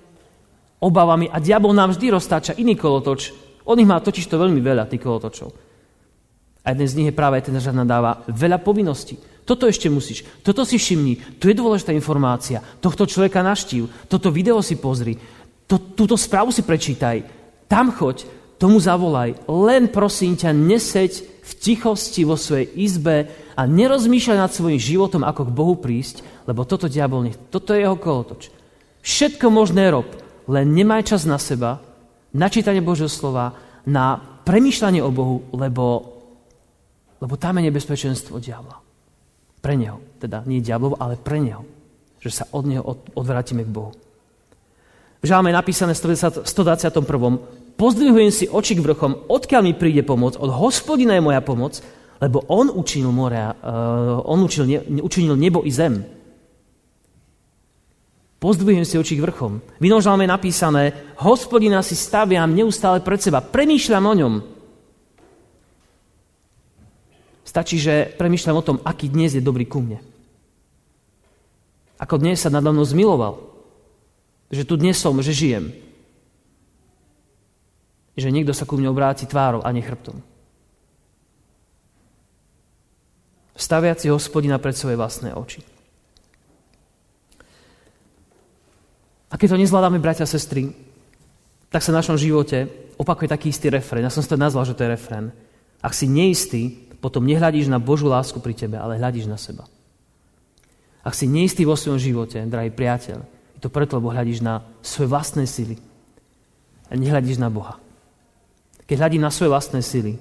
obavami 0.79 1.31
a 1.31 1.39
diabol 1.39 1.71
nám 1.71 1.95
vždy 1.95 2.11
roztáča 2.11 2.57
iný 2.59 2.75
kolotoč. 2.75 3.31
On 3.65 3.79
ich 3.79 3.87
má 3.89 3.97
totiž 3.99 4.29
to 4.29 4.37
veľmi 4.37 4.61
veľa, 4.61 4.89
tých 4.89 5.01
kolotočov. 5.01 5.49
A 6.65 6.73
jeden 6.73 6.87
z 6.89 6.95
nich 6.97 7.07
je 7.13 7.15
práve 7.17 7.41
ten, 7.45 7.53
že 7.57 7.69
nám 7.69 7.85
dáva 7.85 8.11
veľa 8.25 8.57
povinností. 8.61 9.17
Toto 9.45 9.69
ešte 9.69 9.93
musíš, 9.93 10.25
toto 10.41 10.65
si 10.65 10.81
všimni, 10.81 11.37
tu 11.37 11.45
je 11.45 11.53
dôležitá 11.53 11.93
informácia, 11.93 12.65
tohto 12.81 13.05
človeka 13.05 13.45
naštív, 13.45 14.09
toto 14.09 14.33
video 14.33 14.57
si 14.65 14.73
pozri, 14.73 15.21
to, 15.69 15.77
túto 15.77 16.17
správu 16.17 16.49
si 16.49 16.65
prečítaj, 16.65 17.21
tam 17.69 17.93
choď, 17.93 18.25
tomu 18.57 18.81
zavolaj. 18.81 19.37
Len 19.45 19.85
prosím 19.93 20.33
ťa, 20.33 20.49
neseď 20.49 21.11
v 21.45 21.51
tichosti 21.61 22.25
vo 22.25 22.33
svojej 22.33 22.65
izbe 22.73 23.29
a 23.53 23.69
nerozmýšľaj 23.69 24.37
nad 24.41 24.49
svojim 24.49 24.81
životom, 24.81 25.21
ako 25.21 25.45
k 25.45 25.55
Bohu 25.55 25.75
prísť, 25.77 26.25
lebo 26.49 26.65
toto 26.65 26.89
diabol 26.89 27.29
nech, 27.29 27.37
toto 27.53 27.77
je 27.77 27.85
jeho 27.85 27.97
kolotoč. 28.01 28.49
Všetko 29.05 29.53
možné 29.53 29.93
rob, 29.93 30.09
len 30.45 30.73
nemaj 30.73 31.09
čas 31.09 31.25
na 31.25 31.41
seba, 31.41 31.81
na 32.35 32.47
čítanie 32.51 32.83
Božieho 32.83 33.09
slova, 33.09 33.55
na 33.85 34.17
premýšľanie 34.45 35.01
o 35.01 35.09
Bohu, 35.09 35.37
lebo, 35.53 35.85
lebo 37.21 37.33
tam 37.37 37.57
je 37.57 37.67
nebezpečenstvo 37.69 38.37
diabla. 38.37 38.77
Pre 39.61 39.73
neho. 39.73 39.97
Teda 40.21 40.45
nie 40.45 40.61
diablov, 40.61 41.01
ale 41.01 41.17
pre 41.17 41.41
neho. 41.41 41.65
Že 42.21 42.31
sa 42.31 42.45
od 42.53 42.63
neho 42.69 42.83
od, 42.85 42.99
odvrátime 43.17 43.65
k 43.65 43.73
Bohu. 43.73 43.93
V 45.21 45.25
žalme 45.25 45.49
je 45.49 45.57
napísané 45.57 45.97
v 45.97 46.21
121. 46.45 47.01
Pozdvihujem 47.75 48.31
si 48.31 48.45
oči 48.45 48.77
k 48.77 48.85
vrchom, 48.85 49.25
odkiaľ 49.25 49.61
mi 49.65 49.73
príde 49.73 50.05
pomoc, 50.05 50.37
od 50.37 50.53
hospodina 50.53 51.17
je 51.17 51.25
moja 51.25 51.41
pomoc, 51.41 51.81
lebo 52.21 52.45
on 52.47 52.71
učinil, 52.71 53.11
moria, 53.11 53.51
uh, 53.51 54.23
on 54.23 54.39
učinil, 54.45 54.85
ne, 54.87 55.01
učinil 55.03 55.35
nebo 55.35 55.65
i 55.67 55.71
zem. 55.73 56.05
Pozdvihujem 58.35 58.85
si 58.85 58.99
oči 58.99 59.15
k 59.15 59.23
vrchom. 59.23 59.63
V 59.79 59.83
inom 59.87 60.03
je 60.03 60.27
napísané, 60.27 60.91
hospodina 61.17 61.79
si 61.79 61.95
staviam 61.95 62.51
neustále 62.51 62.99
pred 62.99 63.17
seba, 63.17 63.39
premýšľam 63.39 64.05
o 64.05 64.13
ňom. 64.13 64.33
Stačí, 67.47 67.79
že 67.79 68.11
premýšľam 68.19 68.59
o 68.59 68.65
tom, 68.67 68.77
aký 68.83 69.07
dnes 69.07 69.31
je 69.31 69.39
dobrý 69.39 69.63
ku 69.63 69.79
mne. 69.79 70.03
Ako 71.95 72.19
dnes 72.19 72.43
sa 72.43 72.51
nado 72.51 72.75
mnou 72.75 72.83
zmiloval. 72.83 73.39
Že 74.51 74.63
tu 74.67 74.73
dnes 74.75 74.99
som, 74.99 75.15
že 75.23 75.31
žijem. 75.31 75.71
Že 78.19 78.35
niekto 78.35 78.51
sa 78.51 78.67
ku 78.67 78.75
mne 78.75 78.91
obráti 78.91 79.23
tvárou 79.23 79.63
a 79.63 79.71
nechrbtom. 79.71 80.19
Staviaci 83.55 84.11
hospodina 84.11 84.59
pred 84.59 84.75
svoje 84.75 84.99
vlastné 84.99 85.31
oči. 85.31 85.63
A 89.35 89.39
keď 89.39 89.51
to 89.51 89.61
nezvládame, 89.67 89.99
bratia 89.99 90.23
a 90.23 90.31
sestry, 90.31 90.71
tak 91.67 91.83
sa 91.83 91.91
v 91.91 91.99
našom 91.99 92.15
živote 92.15 92.71
opakuje 92.95 93.27
taký 93.27 93.51
istý 93.51 93.67
refrén. 93.67 94.07
Ja 94.07 94.13
som 94.13 94.23
si 94.23 94.31
to 94.31 94.39
nazval, 94.39 94.63
že 94.63 94.71
to 94.71 94.87
je 94.87 94.95
refrén. 94.95 95.35
Ak 95.83 95.91
si 95.91 96.07
neistý, 96.07 96.71
potom 97.03 97.27
nehľadíš 97.27 97.67
na 97.67 97.75
Božú 97.75 98.07
lásku 98.07 98.39
pri 98.39 98.55
tebe, 98.55 98.79
ale 98.79 98.95
hľadíš 98.95 99.27
na 99.27 99.35
seba. 99.35 99.67
Ak 101.03 101.11
si 101.11 101.27
neistý 101.27 101.67
vo 101.67 101.75
svojom 101.75 101.99
živote, 101.99 102.39
drahý 102.47 102.71
priateľ, 102.71 103.19
je 103.27 103.59
to 103.59 103.67
preto, 103.67 103.99
lebo 103.99 104.15
hľadíš 104.15 104.39
na 104.39 104.63
svoje 104.79 105.11
vlastné 105.11 105.43
sily 105.43 105.83
a 106.87 106.95
nehľadíš 106.95 107.35
na 107.35 107.51
Boha. 107.51 107.75
Keď 108.87 108.95
hľadím 109.03 109.27
na 109.27 109.35
svoje 109.35 109.51
vlastné 109.51 109.83
sily, 109.83 110.15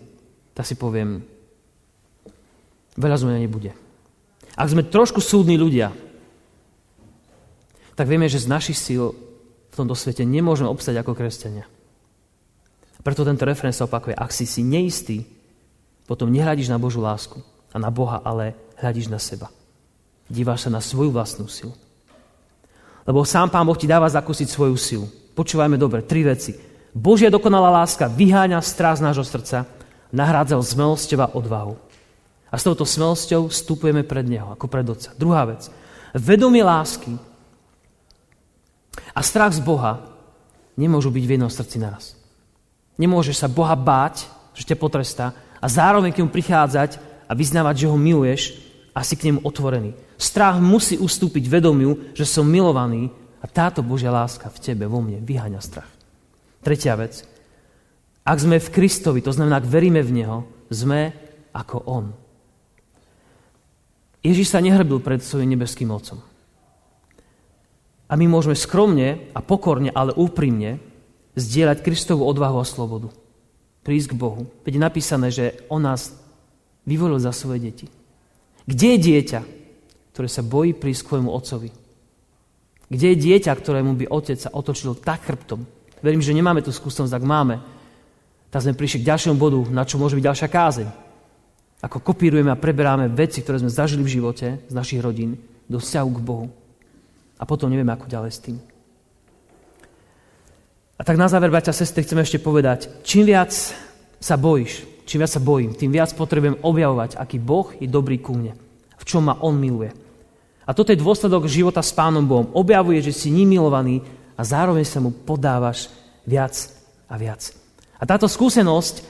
tak 0.59 0.67
si 0.67 0.75
poviem, 0.75 1.23
veľa 2.99 3.15
z 3.15 3.31
nebude. 3.31 3.71
Ak 4.59 4.75
sme 4.75 4.83
trošku 4.83 5.23
súdni 5.23 5.55
ľudia, 5.55 5.95
tak 7.95 8.07
vieme, 8.11 8.27
že 8.27 8.43
z 8.43 8.51
našich 8.51 8.79
síl 8.79 9.15
v 9.71 9.75
tomto 9.75 9.95
svete 9.95 10.23
nemôžeme 10.23 10.71
obstať 10.71 11.03
ako 11.03 11.19
kresťania. 11.19 11.67
Preto 13.05 13.27
tento 13.27 13.45
referens 13.45 13.77
sa 13.77 13.85
opakuje. 13.85 14.17
Ak 14.17 14.33
si 14.33 14.49
si 14.49 14.65
neistý, 14.65 15.29
potom 16.09 16.33
nehľadíš 16.33 16.73
na 16.73 16.81
Božú 16.81 17.05
lásku 17.05 17.37
a 17.71 17.77
na 17.77 17.93
Boha, 17.93 18.25
ale 18.25 18.57
hľadíš 18.81 19.13
na 19.13 19.21
seba. 19.21 19.53
Díváš 20.25 20.67
sa 20.67 20.71
na 20.73 20.81
svoju 20.81 21.13
vlastnú 21.13 21.45
silu. 21.45 21.77
Lebo 23.05 23.21
sám 23.29 23.53
Pán 23.53 23.69
Boh 23.69 23.77
ti 23.77 23.85
dáva 23.85 24.09
zakúsiť 24.09 24.49
svoju 24.49 24.77
silu. 24.81 25.07
Počúvajme 25.37 25.77
dobre, 25.77 26.01
tri 26.01 26.25
veci. 26.25 26.57
Božia 26.97 27.29
dokonalá 27.29 27.69
láska 27.85 28.09
vyháňa 28.09 28.63
strás 28.65 29.05
nášho 29.05 29.27
srdca, 29.27 29.69
nahrádza 30.09 30.57
zmelosťou 30.57 31.21
a 31.21 31.33
odvahu. 31.37 31.77
A 32.49 32.57
s 32.57 32.65
touto 32.65 32.89
smelosťou 32.89 33.51
vstupujeme 33.51 34.07
pred 34.07 34.25
Neho, 34.25 34.55
ako 34.55 34.65
pred 34.71 34.87
Otca. 34.87 35.13
Druhá 35.19 35.45
vec. 35.45 35.69
Vedomie 36.15 36.63
lásky 36.63 37.19
a 39.15 39.21
strach 39.23 39.55
z 39.55 39.63
Boha 39.63 40.05
nemôžu 40.75 41.11
byť 41.11 41.25
v 41.25 41.33
jednom 41.39 41.51
srdci 41.51 41.77
naraz. 41.79 42.19
Nemôžeš 42.99 43.43
sa 43.43 43.49
Boha 43.51 43.75
báť, 43.75 44.27
že 44.55 44.67
ťa 44.67 44.79
potrestá 44.79 45.35
a 45.59 45.67
zároveň 45.67 46.15
k 46.15 46.23
nemu 46.23 46.31
prichádzať 46.31 47.03
a 47.27 47.33
vyznávať, 47.35 47.87
že 47.87 47.91
ho 47.91 47.99
miluješ 47.99 48.43
a 48.95 49.03
si 49.03 49.19
k 49.19 49.31
nemu 49.31 49.43
otvorený. 49.43 49.97
Strach 50.15 50.63
musí 50.63 50.95
ustúpiť 50.95 51.51
vedomiu, 51.51 52.15
že 52.15 52.23
som 52.23 52.47
milovaný 52.47 53.11
a 53.43 53.51
táto 53.51 53.83
Božia 53.83 54.15
láska 54.15 54.47
v 54.47 54.63
tebe, 54.63 54.87
vo 54.87 55.03
mne, 55.03 55.21
vyháňa 55.21 55.61
strach. 55.61 55.91
Tretia 56.63 56.95
vec. 56.95 57.27
Ak 58.25 58.41
sme 58.41 58.57
v 58.57 58.73
Kristovi, 58.73 59.21
to 59.21 59.35
znamená, 59.35 59.61
ak 59.61 59.69
veríme 59.69 60.01
v 60.01 60.15
Neho, 60.23 60.39
sme 60.73 61.13
ako 61.53 61.77
On. 61.85 62.07
Ježiš 64.25 64.49
sa 64.49 64.65
nehrbil 64.65 65.05
pred 65.05 65.21
svojim 65.21 65.53
nebeským 65.53 65.93
Otcom. 65.93 66.25
A 68.15 68.19
my 68.21 68.31
môžeme 68.31 68.55
skromne 68.55 69.27
a 69.35 69.43
pokorne, 69.43 69.91
ale 69.91 70.15
úprimne 70.15 70.79
zdieľať 71.35 71.83
Kristovú 71.83 72.23
odvahu 72.31 72.63
a 72.63 72.67
slobodu. 72.67 73.11
Prísť 73.83 74.15
k 74.15 74.19
Bohu. 74.23 74.47
Veď 74.63 74.79
je 74.79 74.87
napísané, 74.87 75.27
že 75.35 75.67
On 75.67 75.83
nás 75.83 76.15
vyvolil 76.87 77.19
za 77.19 77.35
svoje 77.35 77.59
deti. 77.59 77.91
Kde 78.71 78.95
je 78.95 78.99
dieťa, 79.03 79.41
ktoré 80.15 80.31
sa 80.31 80.47
bojí 80.47 80.79
prísť 80.79 81.03
k 81.03 81.11
svojmu 81.11 81.27
otcovi? 81.27 81.75
Kde 82.87 83.07
je 83.11 83.17
dieťa, 83.19 83.51
ktorému 83.51 83.99
by 83.99 84.07
otec 84.07 84.39
sa 84.39 84.55
otočil 84.55 84.95
tak 84.95 85.27
chrbtom? 85.27 85.67
Verím, 85.99 86.23
že 86.23 86.39
nemáme 86.39 86.63
tú 86.63 86.71
skúsenosť, 86.71 87.19
ak 87.19 87.27
máme. 87.27 87.59
Tak 88.55 88.63
sme 88.63 88.79
prišli 88.79 89.03
k 89.03 89.11
ďalšiemu 89.11 89.35
bodu, 89.35 89.59
na 89.75 89.83
čo 89.83 89.99
môže 89.99 90.15
byť 90.15 90.23
ďalšia 90.23 90.49
kázeň. 90.55 90.89
Ako 91.83 91.99
kopírujeme 91.99 92.55
a 92.55 92.63
preberáme 92.63 93.11
veci, 93.11 93.43
ktoré 93.43 93.59
sme 93.59 93.75
zažili 93.75 94.07
v 94.07 94.23
živote 94.23 94.63
z 94.71 94.73
našich 94.73 95.03
rodín 95.03 95.35
do 95.67 95.83
vzťahu 95.83 96.09
k 96.15 96.23
Bohu. 96.23 96.47
A 97.39 97.43
potom 97.45 97.71
nevieme, 97.71 97.91
ako 97.91 98.11
ďalej 98.11 98.33
s 98.33 98.43
tým. 98.43 98.57
A 100.95 101.03
tak 101.03 101.19
na 101.19 101.27
záver, 101.27 101.51
bratia 101.51 101.75
a 101.75 101.77
sestry, 101.77 102.07
chceme 102.07 102.23
ešte 102.23 102.39
povedať, 102.39 103.03
čím 103.03 103.27
viac 103.27 103.51
sa 104.23 104.35
bojíš, 104.39 104.87
čím 105.05 105.27
viac 105.27 105.33
sa 105.35 105.43
bojím, 105.43 105.75
tým 105.75 105.91
viac 105.91 106.15
potrebujem 106.15 106.63
objavovať, 106.63 107.19
aký 107.19 107.43
Boh 107.43 107.75
je 107.77 107.91
dobrý 107.91 108.23
ku 108.23 108.39
mne, 108.39 108.55
v 108.95 109.05
čom 109.05 109.27
ma 109.27 109.37
On 109.43 109.53
miluje. 109.59 109.91
A 110.65 110.73
toto 110.73 110.95
je 110.95 111.03
dôsledok 111.03 111.45
života 111.45 111.85
s 111.85 111.93
Pánom 111.93 112.25
Bohom. 112.25 112.49
Objavuje, 112.57 113.05
že 113.05 113.13
si 113.13 113.29
ním 113.29 113.53
milovaný 113.53 114.01
a 114.33 114.43
zároveň 114.47 114.87
sa 114.89 115.03
mu 115.03 115.13
podávaš 115.13 115.93
viac 116.25 116.57
a 117.05 117.21
viac. 117.21 117.53
A 118.01 118.09
táto 118.09 118.25
skúsenosť 118.25 118.95
e, 118.97 119.03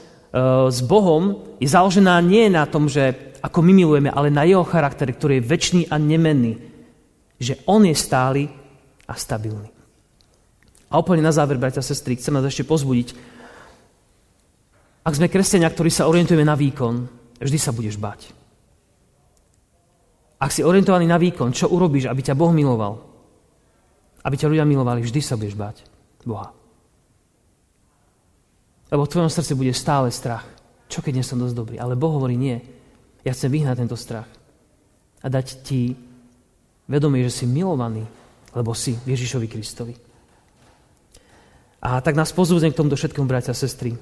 s 0.67 0.79
Bohom 0.83 1.47
je 1.63 1.67
založená 1.71 2.19
nie 2.19 2.51
na 2.51 2.67
tom, 2.67 2.91
že 2.91 3.15
ako 3.39 3.63
my 3.63 3.71
milujeme, 3.71 4.09
ale 4.11 4.33
na 4.33 4.43
jeho 4.43 4.67
charaktere, 4.67 5.15
ktorý 5.15 5.39
je 5.39 5.47
väčší 5.47 5.81
a 5.87 5.95
nemenný. 5.95 6.59
Že 7.39 7.63
on 7.67 7.83
je 7.83 7.95
stály 7.95 8.43
a 9.05 9.13
stabilný. 9.13 9.69
A 10.89 11.01
úplne 11.01 11.25
na 11.25 11.33
záver, 11.33 11.59
bratia 11.59 11.81
a 11.81 11.85
sestry, 11.85 12.15
chcem 12.15 12.31
nás 12.31 12.45
ešte 12.45 12.63
pozbudiť. 12.63 13.11
Ak 15.05 15.13
sme 15.13 15.29
kresťania, 15.29 15.69
ktorí 15.69 15.91
sa 15.91 16.07
orientujeme 16.07 16.45
na 16.47 16.57
výkon, 16.57 17.05
vždy 17.37 17.57
sa 17.59 17.75
budeš 17.75 17.99
bať. 17.99 18.31
Ak 20.39 20.51
si 20.51 20.61
orientovaný 20.61 21.09
na 21.09 21.19
výkon, 21.19 21.55
čo 21.55 21.71
urobíš, 21.71 22.07
aby 22.07 22.21
ťa 22.21 22.37
Boh 22.37 22.51
miloval? 22.51 23.01
Aby 24.25 24.35
ťa 24.37 24.49
ľudia 24.49 24.65
milovali, 24.65 25.01
vždy 25.05 25.21
sa 25.21 25.37
budeš 25.37 25.55
bať 25.57 25.81
Boha. 26.25 26.53
Lebo 28.89 29.05
v 29.05 29.11
tvojom 29.11 29.31
srdci 29.31 29.53
bude 29.57 29.73
stále 29.73 30.13
strach. 30.13 30.45
Čo 30.85 31.01
keď 31.01 31.21
nie 31.21 31.25
som 31.25 31.41
dosť 31.41 31.55
dobrý? 31.57 31.75
Ale 31.81 31.97
Boh 31.97 32.13
hovorí 32.13 32.37
nie. 32.37 32.61
Ja 33.25 33.33
chcem 33.33 33.49
vyhnať 33.49 33.81
tento 33.81 33.97
strach. 33.97 34.29
A 35.21 35.27
dať 35.27 35.65
ti 35.65 35.97
vedomie, 36.85 37.25
že 37.25 37.43
si 37.43 37.45
milovaný, 37.45 38.05
lebo 38.55 38.71
si 38.77 38.97
Ježišovi 39.05 39.47
Kristovi. 39.49 39.95
A 41.85 42.01
tak 42.01 42.17
nás 42.17 42.33
pozúdzem 42.33 42.73
k 42.73 42.79
tomuto 42.81 42.97
všetkému, 42.97 43.29
bratia 43.29 43.53
a 43.53 43.57
sestry. 43.57 43.93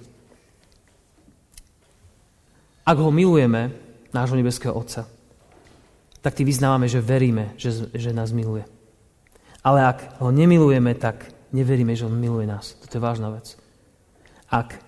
Ak 2.84 2.96
ho 3.00 3.12
milujeme, 3.12 3.76
nášho 4.16 4.40
nebeského 4.40 4.76
Otca, 4.76 5.08
tak 6.24 6.36
ty 6.36 6.48
vyznávame, 6.48 6.88
že 6.88 7.04
veríme, 7.04 7.52
že, 7.60 7.92
že 7.92 8.16
nás 8.16 8.32
miluje. 8.32 8.64
Ale 9.64 9.84
ak 9.84 10.24
ho 10.24 10.32
nemilujeme, 10.32 10.96
tak 10.96 11.28
neveríme, 11.52 11.96
že 11.96 12.08
on 12.08 12.16
miluje 12.16 12.48
nás. 12.48 12.80
Toto 12.80 13.00
je 13.00 13.04
vážna 13.04 13.32
vec. 13.32 13.60
Ak 14.48 14.80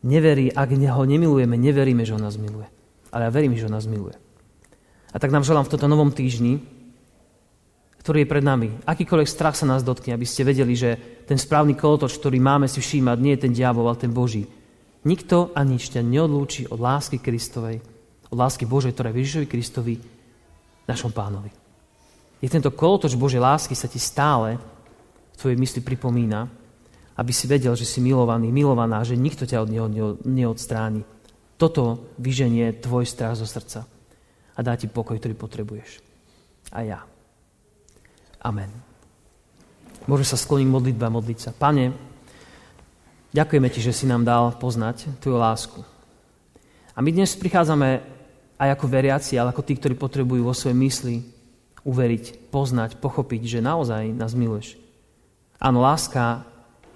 neverí, 0.00 0.48
ak 0.52 0.72
ho 0.72 1.04
nemilujeme, 1.04 1.56
neveríme, 1.60 2.04
že 2.04 2.16
on 2.16 2.24
nás 2.24 2.40
miluje. 2.40 2.68
Ale 3.12 3.28
ja 3.28 3.30
verím, 3.32 3.56
že 3.56 3.68
on 3.68 3.76
nás 3.76 3.84
miluje. 3.84 4.16
A 5.12 5.16
tak 5.18 5.32
nám 5.34 5.44
želám 5.44 5.68
v 5.68 5.72
tomto 5.76 5.88
novom 5.88 6.12
týždni, 6.12 6.62
ktorý 8.00 8.24
je 8.24 8.32
pred 8.32 8.44
nami. 8.44 8.68
Akýkoľvek 8.88 9.28
strach 9.28 9.56
sa 9.60 9.68
nás 9.68 9.84
dotkne, 9.84 10.16
aby 10.16 10.24
ste 10.24 10.48
vedeli, 10.48 10.72
že 10.72 10.96
ten 11.28 11.36
správny 11.36 11.76
kolotoč, 11.76 12.16
ktorý 12.16 12.40
máme 12.40 12.64
si 12.64 12.80
všímať, 12.80 13.16
nie 13.20 13.36
je 13.36 13.42
ten 13.44 13.52
diabol, 13.52 13.86
ale 13.86 14.00
ten 14.00 14.10
Boží. 14.10 14.48
Nikto 15.04 15.52
a 15.52 15.60
nič 15.64 15.92
ťa 15.92 16.00
neodlúči 16.00 16.68
od 16.68 16.80
lásky 16.80 17.20
Kristovej, 17.20 17.84
od 18.32 18.36
lásky 18.36 18.64
Božej, 18.64 18.96
ktorá 18.96 19.12
je 19.12 19.20
Ježišovi 19.20 19.46
Kristovi, 19.48 19.94
našom 20.88 21.12
pánovi. 21.12 21.52
Je 22.40 22.48
tento 22.48 22.72
kolotoč 22.72 23.20
Božej 23.20 23.40
lásky 23.40 23.76
sa 23.76 23.84
ti 23.84 24.00
stále 24.00 24.56
v 24.56 25.36
tvojej 25.36 25.60
mysli 25.60 25.80
pripomína, 25.84 26.48
aby 27.20 27.32
si 27.36 27.44
vedel, 27.44 27.76
že 27.76 27.84
si 27.84 28.00
milovaný, 28.00 28.48
milovaná, 28.48 29.04
že 29.04 29.12
nikto 29.12 29.44
ťa 29.44 29.60
od 29.60 29.68
neho 29.68 29.88
neodstráni. 30.24 31.04
Toto 31.60 32.16
vyženie 32.16 32.80
tvoj 32.80 33.04
strach 33.04 33.36
zo 33.36 33.44
srdca 33.44 33.84
a 34.56 34.58
dá 34.64 34.72
ti 34.80 34.88
pokoj, 34.88 35.20
ktorý 35.20 35.36
potrebuješ. 35.36 36.00
A 36.72 36.80
ja. 36.80 37.00
Amen. 38.40 38.72
Môže 40.08 40.24
sa 40.24 40.40
skloniť 40.40 40.68
modlitba 40.68 41.12
modliť 41.12 41.38
sa. 41.38 41.50
Pane, 41.52 41.92
ďakujeme 43.36 43.68
Ti, 43.68 43.80
že 43.84 43.92
si 43.92 44.08
nám 44.08 44.24
dal 44.24 44.56
poznať 44.56 45.20
Tvoju 45.20 45.36
lásku. 45.36 45.80
A 46.96 47.04
my 47.04 47.12
dnes 47.12 47.36
prichádzame 47.36 48.00
aj 48.60 48.68
ako 48.76 48.86
veriaci, 48.88 49.36
ale 49.36 49.52
ako 49.52 49.64
tí, 49.64 49.76
ktorí 49.76 49.96
potrebujú 49.96 50.44
vo 50.44 50.56
svojej 50.56 50.76
mysli 50.76 51.16
uveriť, 51.84 52.52
poznať, 52.52 53.00
pochopiť, 53.00 53.60
že 53.60 53.64
naozaj 53.64 54.12
nás 54.12 54.36
miluješ. 54.36 54.76
Áno, 55.60 55.80
láska 55.80 56.44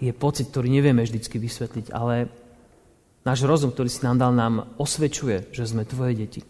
je 0.01 0.13
pocit, 0.13 0.49
ktorý 0.49 0.69
nevieme 0.69 1.05
vždycky 1.05 1.41
vysvetliť, 1.41 1.93
ale 1.93 2.29
náš 3.25 3.45
rozum, 3.45 3.73
ktorý 3.73 3.89
si 3.89 4.05
nám 4.05 4.21
dal, 4.21 4.33
nám 4.33 4.69
osvedčuje, 4.77 5.53
že 5.53 5.65
sme 5.65 5.89
tvoje 5.89 6.17
deti. 6.17 6.41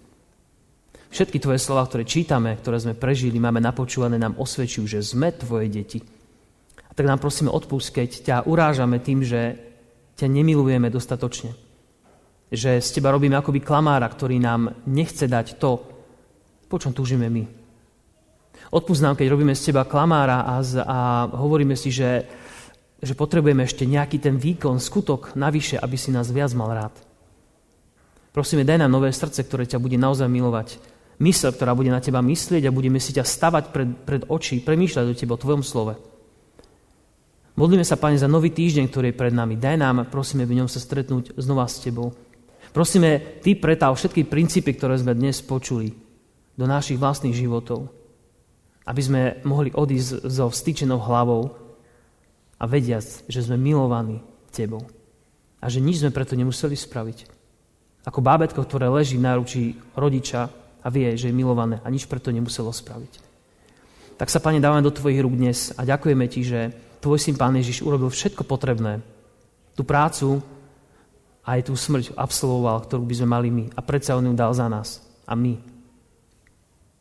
Všetky 1.15 1.39
tvoje 1.39 1.63
slova, 1.63 1.87
ktoré 1.87 2.03
čítame, 2.03 2.59
ktoré 2.59 2.75
sme 2.83 2.99
prežili, 2.99 3.39
máme 3.39 3.63
napočúvané, 3.63 4.19
nám 4.19 4.35
osvedčujú, 4.35 4.99
že 4.99 4.99
sme 4.99 5.31
tvoje 5.31 5.71
deti. 5.71 6.03
A 6.83 6.91
tak 6.91 7.07
nám 7.07 7.23
prosíme 7.23 7.55
odpust, 7.55 7.95
keď 7.95 8.11
ťa 8.19 8.37
urážame 8.51 8.99
tým, 8.99 9.23
že 9.23 9.55
ťa 10.19 10.27
nemilujeme 10.27 10.91
dostatočne. 10.91 11.55
Že 12.51 12.83
z 12.83 12.89
teba 12.99 13.15
robíme 13.15 13.39
akoby 13.39 13.63
klamára, 13.63 14.11
ktorý 14.11 14.43
nám 14.43 14.75
nechce 14.91 15.31
dať 15.31 15.63
to, 15.63 15.87
po 16.67 16.83
čom 16.83 16.91
túžime 16.91 17.31
my. 17.31 17.47
Odpust 18.75 18.99
nám, 18.99 19.15
keď 19.15 19.39
robíme 19.39 19.55
z 19.55 19.71
teba 19.71 19.87
klamára 19.87 20.43
a, 20.43 20.59
z, 20.67 20.83
a 20.83 21.31
hovoríme 21.31 21.79
si, 21.79 21.95
že, 21.95 22.27
že 22.99 23.15
potrebujeme 23.15 23.63
ešte 23.63 23.87
nejaký 23.87 24.19
ten 24.19 24.35
výkon, 24.35 24.83
skutok 24.83 25.39
navyše, 25.39 25.79
aby 25.79 25.95
si 25.95 26.11
nás 26.11 26.35
viac 26.35 26.51
mal 26.59 26.75
rád. 26.75 26.95
Prosíme, 28.35 28.67
daj 28.67 28.83
nám 28.83 28.99
nové 28.99 29.15
srdce, 29.15 29.47
ktoré 29.47 29.63
ťa 29.63 29.79
bude 29.79 29.95
naozaj 29.95 30.27
milovať 30.27 30.94
mysel, 31.23 31.55
ktorá 31.55 31.77
bude 31.77 31.93
na 31.93 32.03
teba 32.03 32.25
myslieť 32.25 32.67
a 32.67 32.75
budeme 32.75 32.99
si 32.99 33.15
ťa 33.15 33.23
stavať 33.23 33.65
pred, 33.71 33.91
pred 34.03 34.23
oči, 34.27 34.63
premýšľať 34.63 35.05
o 35.11 35.15
tebe, 35.15 35.33
o 35.35 35.43
tvojom 35.43 35.63
slove. 35.63 35.95
Modlíme 37.55 37.87
sa, 37.87 37.95
Pane, 37.95 38.19
za 38.19 38.27
nový 38.27 38.51
týždeň, 38.51 38.91
ktorý 38.91 39.15
je 39.15 39.21
pred 39.21 39.31
nami. 39.31 39.55
Daj 39.55 39.79
nám, 39.79 40.11
prosíme, 40.11 40.43
v 40.43 40.59
ňom 40.59 40.67
sa 40.67 40.83
stretnúť 40.83 41.39
znova 41.39 41.71
s 41.71 41.79
Tebou. 41.79 42.11
Prosíme, 42.75 43.39
Ty 43.39 43.55
pretav 43.55 43.95
všetky 43.95 44.27
princípy, 44.27 44.75
ktoré 44.75 44.99
sme 44.99 45.15
dnes 45.15 45.39
počuli, 45.39 45.95
do 46.59 46.67
našich 46.67 46.99
vlastných 46.99 47.35
životov. 47.35 47.95
Aby 48.83 49.01
sme 49.07 49.23
mohli 49.47 49.71
odísť 49.71 50.27
so 50.27 50.51
vstýčenou 50.51 50.99
hlavou 50.99 51.55
a 52.59 52.65
vediac, 52.67 53.07
že 53.31 53.47
sme 53.47 53.55
milovaní 53.55 54.19
Tebou. 54.51 54.83
A 55.63 55.71
že 55.71 55.79
nič 55.79 56.03
sme 56.03 56.11
preto 56.11 56.35
nemuseli 56.35 56.75
spraviť. 56.75 57.19
Ako 58.03 58.19
bábetko, 58.19 58.67
ktoré 58.67 58.91
leží 58.91 59.15
v 59.15 59.31
náručí 59.31 59.63
rodiča 59.95 60.51
a 60.85 60.89
vie, 60.93 61.17
že 61.17 61.33
je 61.33 61.35
milované 61.35 61.81
a 61.81 61.89
nič 61.89 62.05
preto 62.05 62.29
nemuselo 62.29 62.69
spraviť. 62.69 63.25
Tak 64.21 64.29
sa, 64.31 64.39
Pane, 64.39 64.63
dávame 64.63 64.85
do 64.85 64.95
Tvojich 64.95 65.25
rúk 65.25 65.35
dnes 65.35 65.73
a 65.75 65.83
ďakujeme 65.83 66.29
Ti, 66.29 66.41
že 66.45 66.61
tvoj 67.01 67.19
syn 67.19 67.35
Pán 67.35 67.57
Ježiš 67.57 67.83
urobil 67.83 68.13
všetko 68.13 68.47
potrebné. 68.47 69.03
Tú 69.75 69.83
prácu 69.83 70.39
aj 71.45 71.67
tú 71.67 71.75
smrť 71.75 72.15
absolvoval, 72.15 72.85
ktorú 72.85 73.05
by 73.05 73.15
sme 73.19 73.29
mali 73.29 73.49
my. 73.51 73.65
A 73.75 73.81
predsa 73.83 74.15
on 74.17 74.29
ju 74.29 74.35
dal 74.37 74.55
za 74.55 74.71
nás. 74.71 75.03
A 75.27 75.35
my 75.35 75.59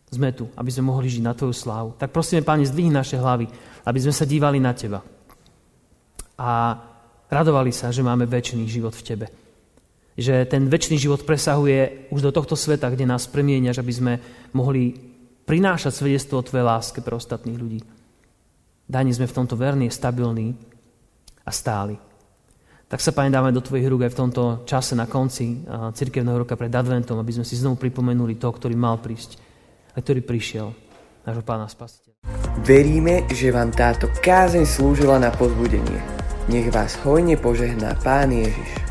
sme 0.10 0.30
tu, 0.34 0.50
aby 0.58 0.69
sme 0.74 0.89
mohli 0.89 1.08
žiť 1.12 1.24
na 1.24 1.38
Tvoju 1.38 1.54
slávu. 1.54 1.89
Tak 2.00 2.10
prosíme, 2.10 2.41
Pane, 2.41 2.65
zdvihni 2.65 2.91
naše 2.91 3.19
hlavy, 3.19 3.46
aby 3.86 4.00
sme 4.00 4.13
sa 4.13 4.26
dívali 4.26 4.58
na 4.58 4.74
Teba. 4.74 5.00
A 6.39 6.50
radovali 7.30 7.69
sa, 7.69 7.93
že 7.93 8.02
máme 8.02 8.26
väčší 8.26 8.58
život 8.65 8.98
v 8.98 9.06
Tebe. 9.06 9.42
Že 10.13 10.45
ten 10.45 10.69
väčší 10.69 11.02
život 11.02 11.26
presahuje 11.26 12.10
už 12.13 12.21
do 12.21 12.32
tohto 12.32 12.54
sveta, 12.54 12.93
kde 12.93 13.10
nás 13.10 13.26
premieňaš, 13.26 13.82
aby 13.82 13.93
sme 13.93 14.13
mohli 14.54 14.93
prinášať 15.43 15.89
svedectvo 15.89 16.39
o 16.39 16.45
Tvojej 16.45 16.65
láske 16.65 16.99
pre 17.02 17.17
ostatných 17.17 17.58
ľudí. 17.58 17.82
Dani 18.86 19.10
sme 19.10 19.26
v 19.26 19.38
tomto 19.41 19.58
verní, 19.58 19.89
stabilní 19.89 20.54
a 21.43 21.52
stáli. 21.52 21.97
Tak 22.86 23.02
sa, 23.02 23.10
Pane, 23.10 23.34
dáme 23.34 23.49
do 23.49 23.63
Tvojich 23.63 23.89
rúk 23.89 24.06
aj 24.06 24.13
v 24.13 24.19
tomto 24.21 24.43
čase 24.69 24.93
na 24.93 25.10
konci 25.10 25.65
cirkevného 25.97 26.45
roka 26.45 26.54
pred 26.54 26.69
Adventom, 26.69 27.17
aby 27.17 27.34
sme 27.34 27.45
si 27.47 27.58
znovu 27.58 27.82
pripomenuli 27.82 28.38
to, 28.38 28.54
ktorý 28.54 28.78
mal 28.78 29.02
prísť 29.02 29.41
a 29.97 29.97
ktorý 29.97 30.21
prišiel, 30.21 30.69
nášho 31.26 31.41
Pána 31.41 31.65
Spasiteľa. 31.65 32.21
Veríme, 32.62 33.26
že 33.34 33.49
vám 33.49 33.73
táto 33.73 34.13
kázeň 34.21 34.69
slúžila 34.69 35.17
na 35.17 35.34
pozbudenie. 35.34 35.97
Nech 36.54 36.69
vás 36.69 36.93
hojne 37.02 37.34
požehná 37.34 37.97
Pán 38.06 38.30
Ježiš. 38.30 38.83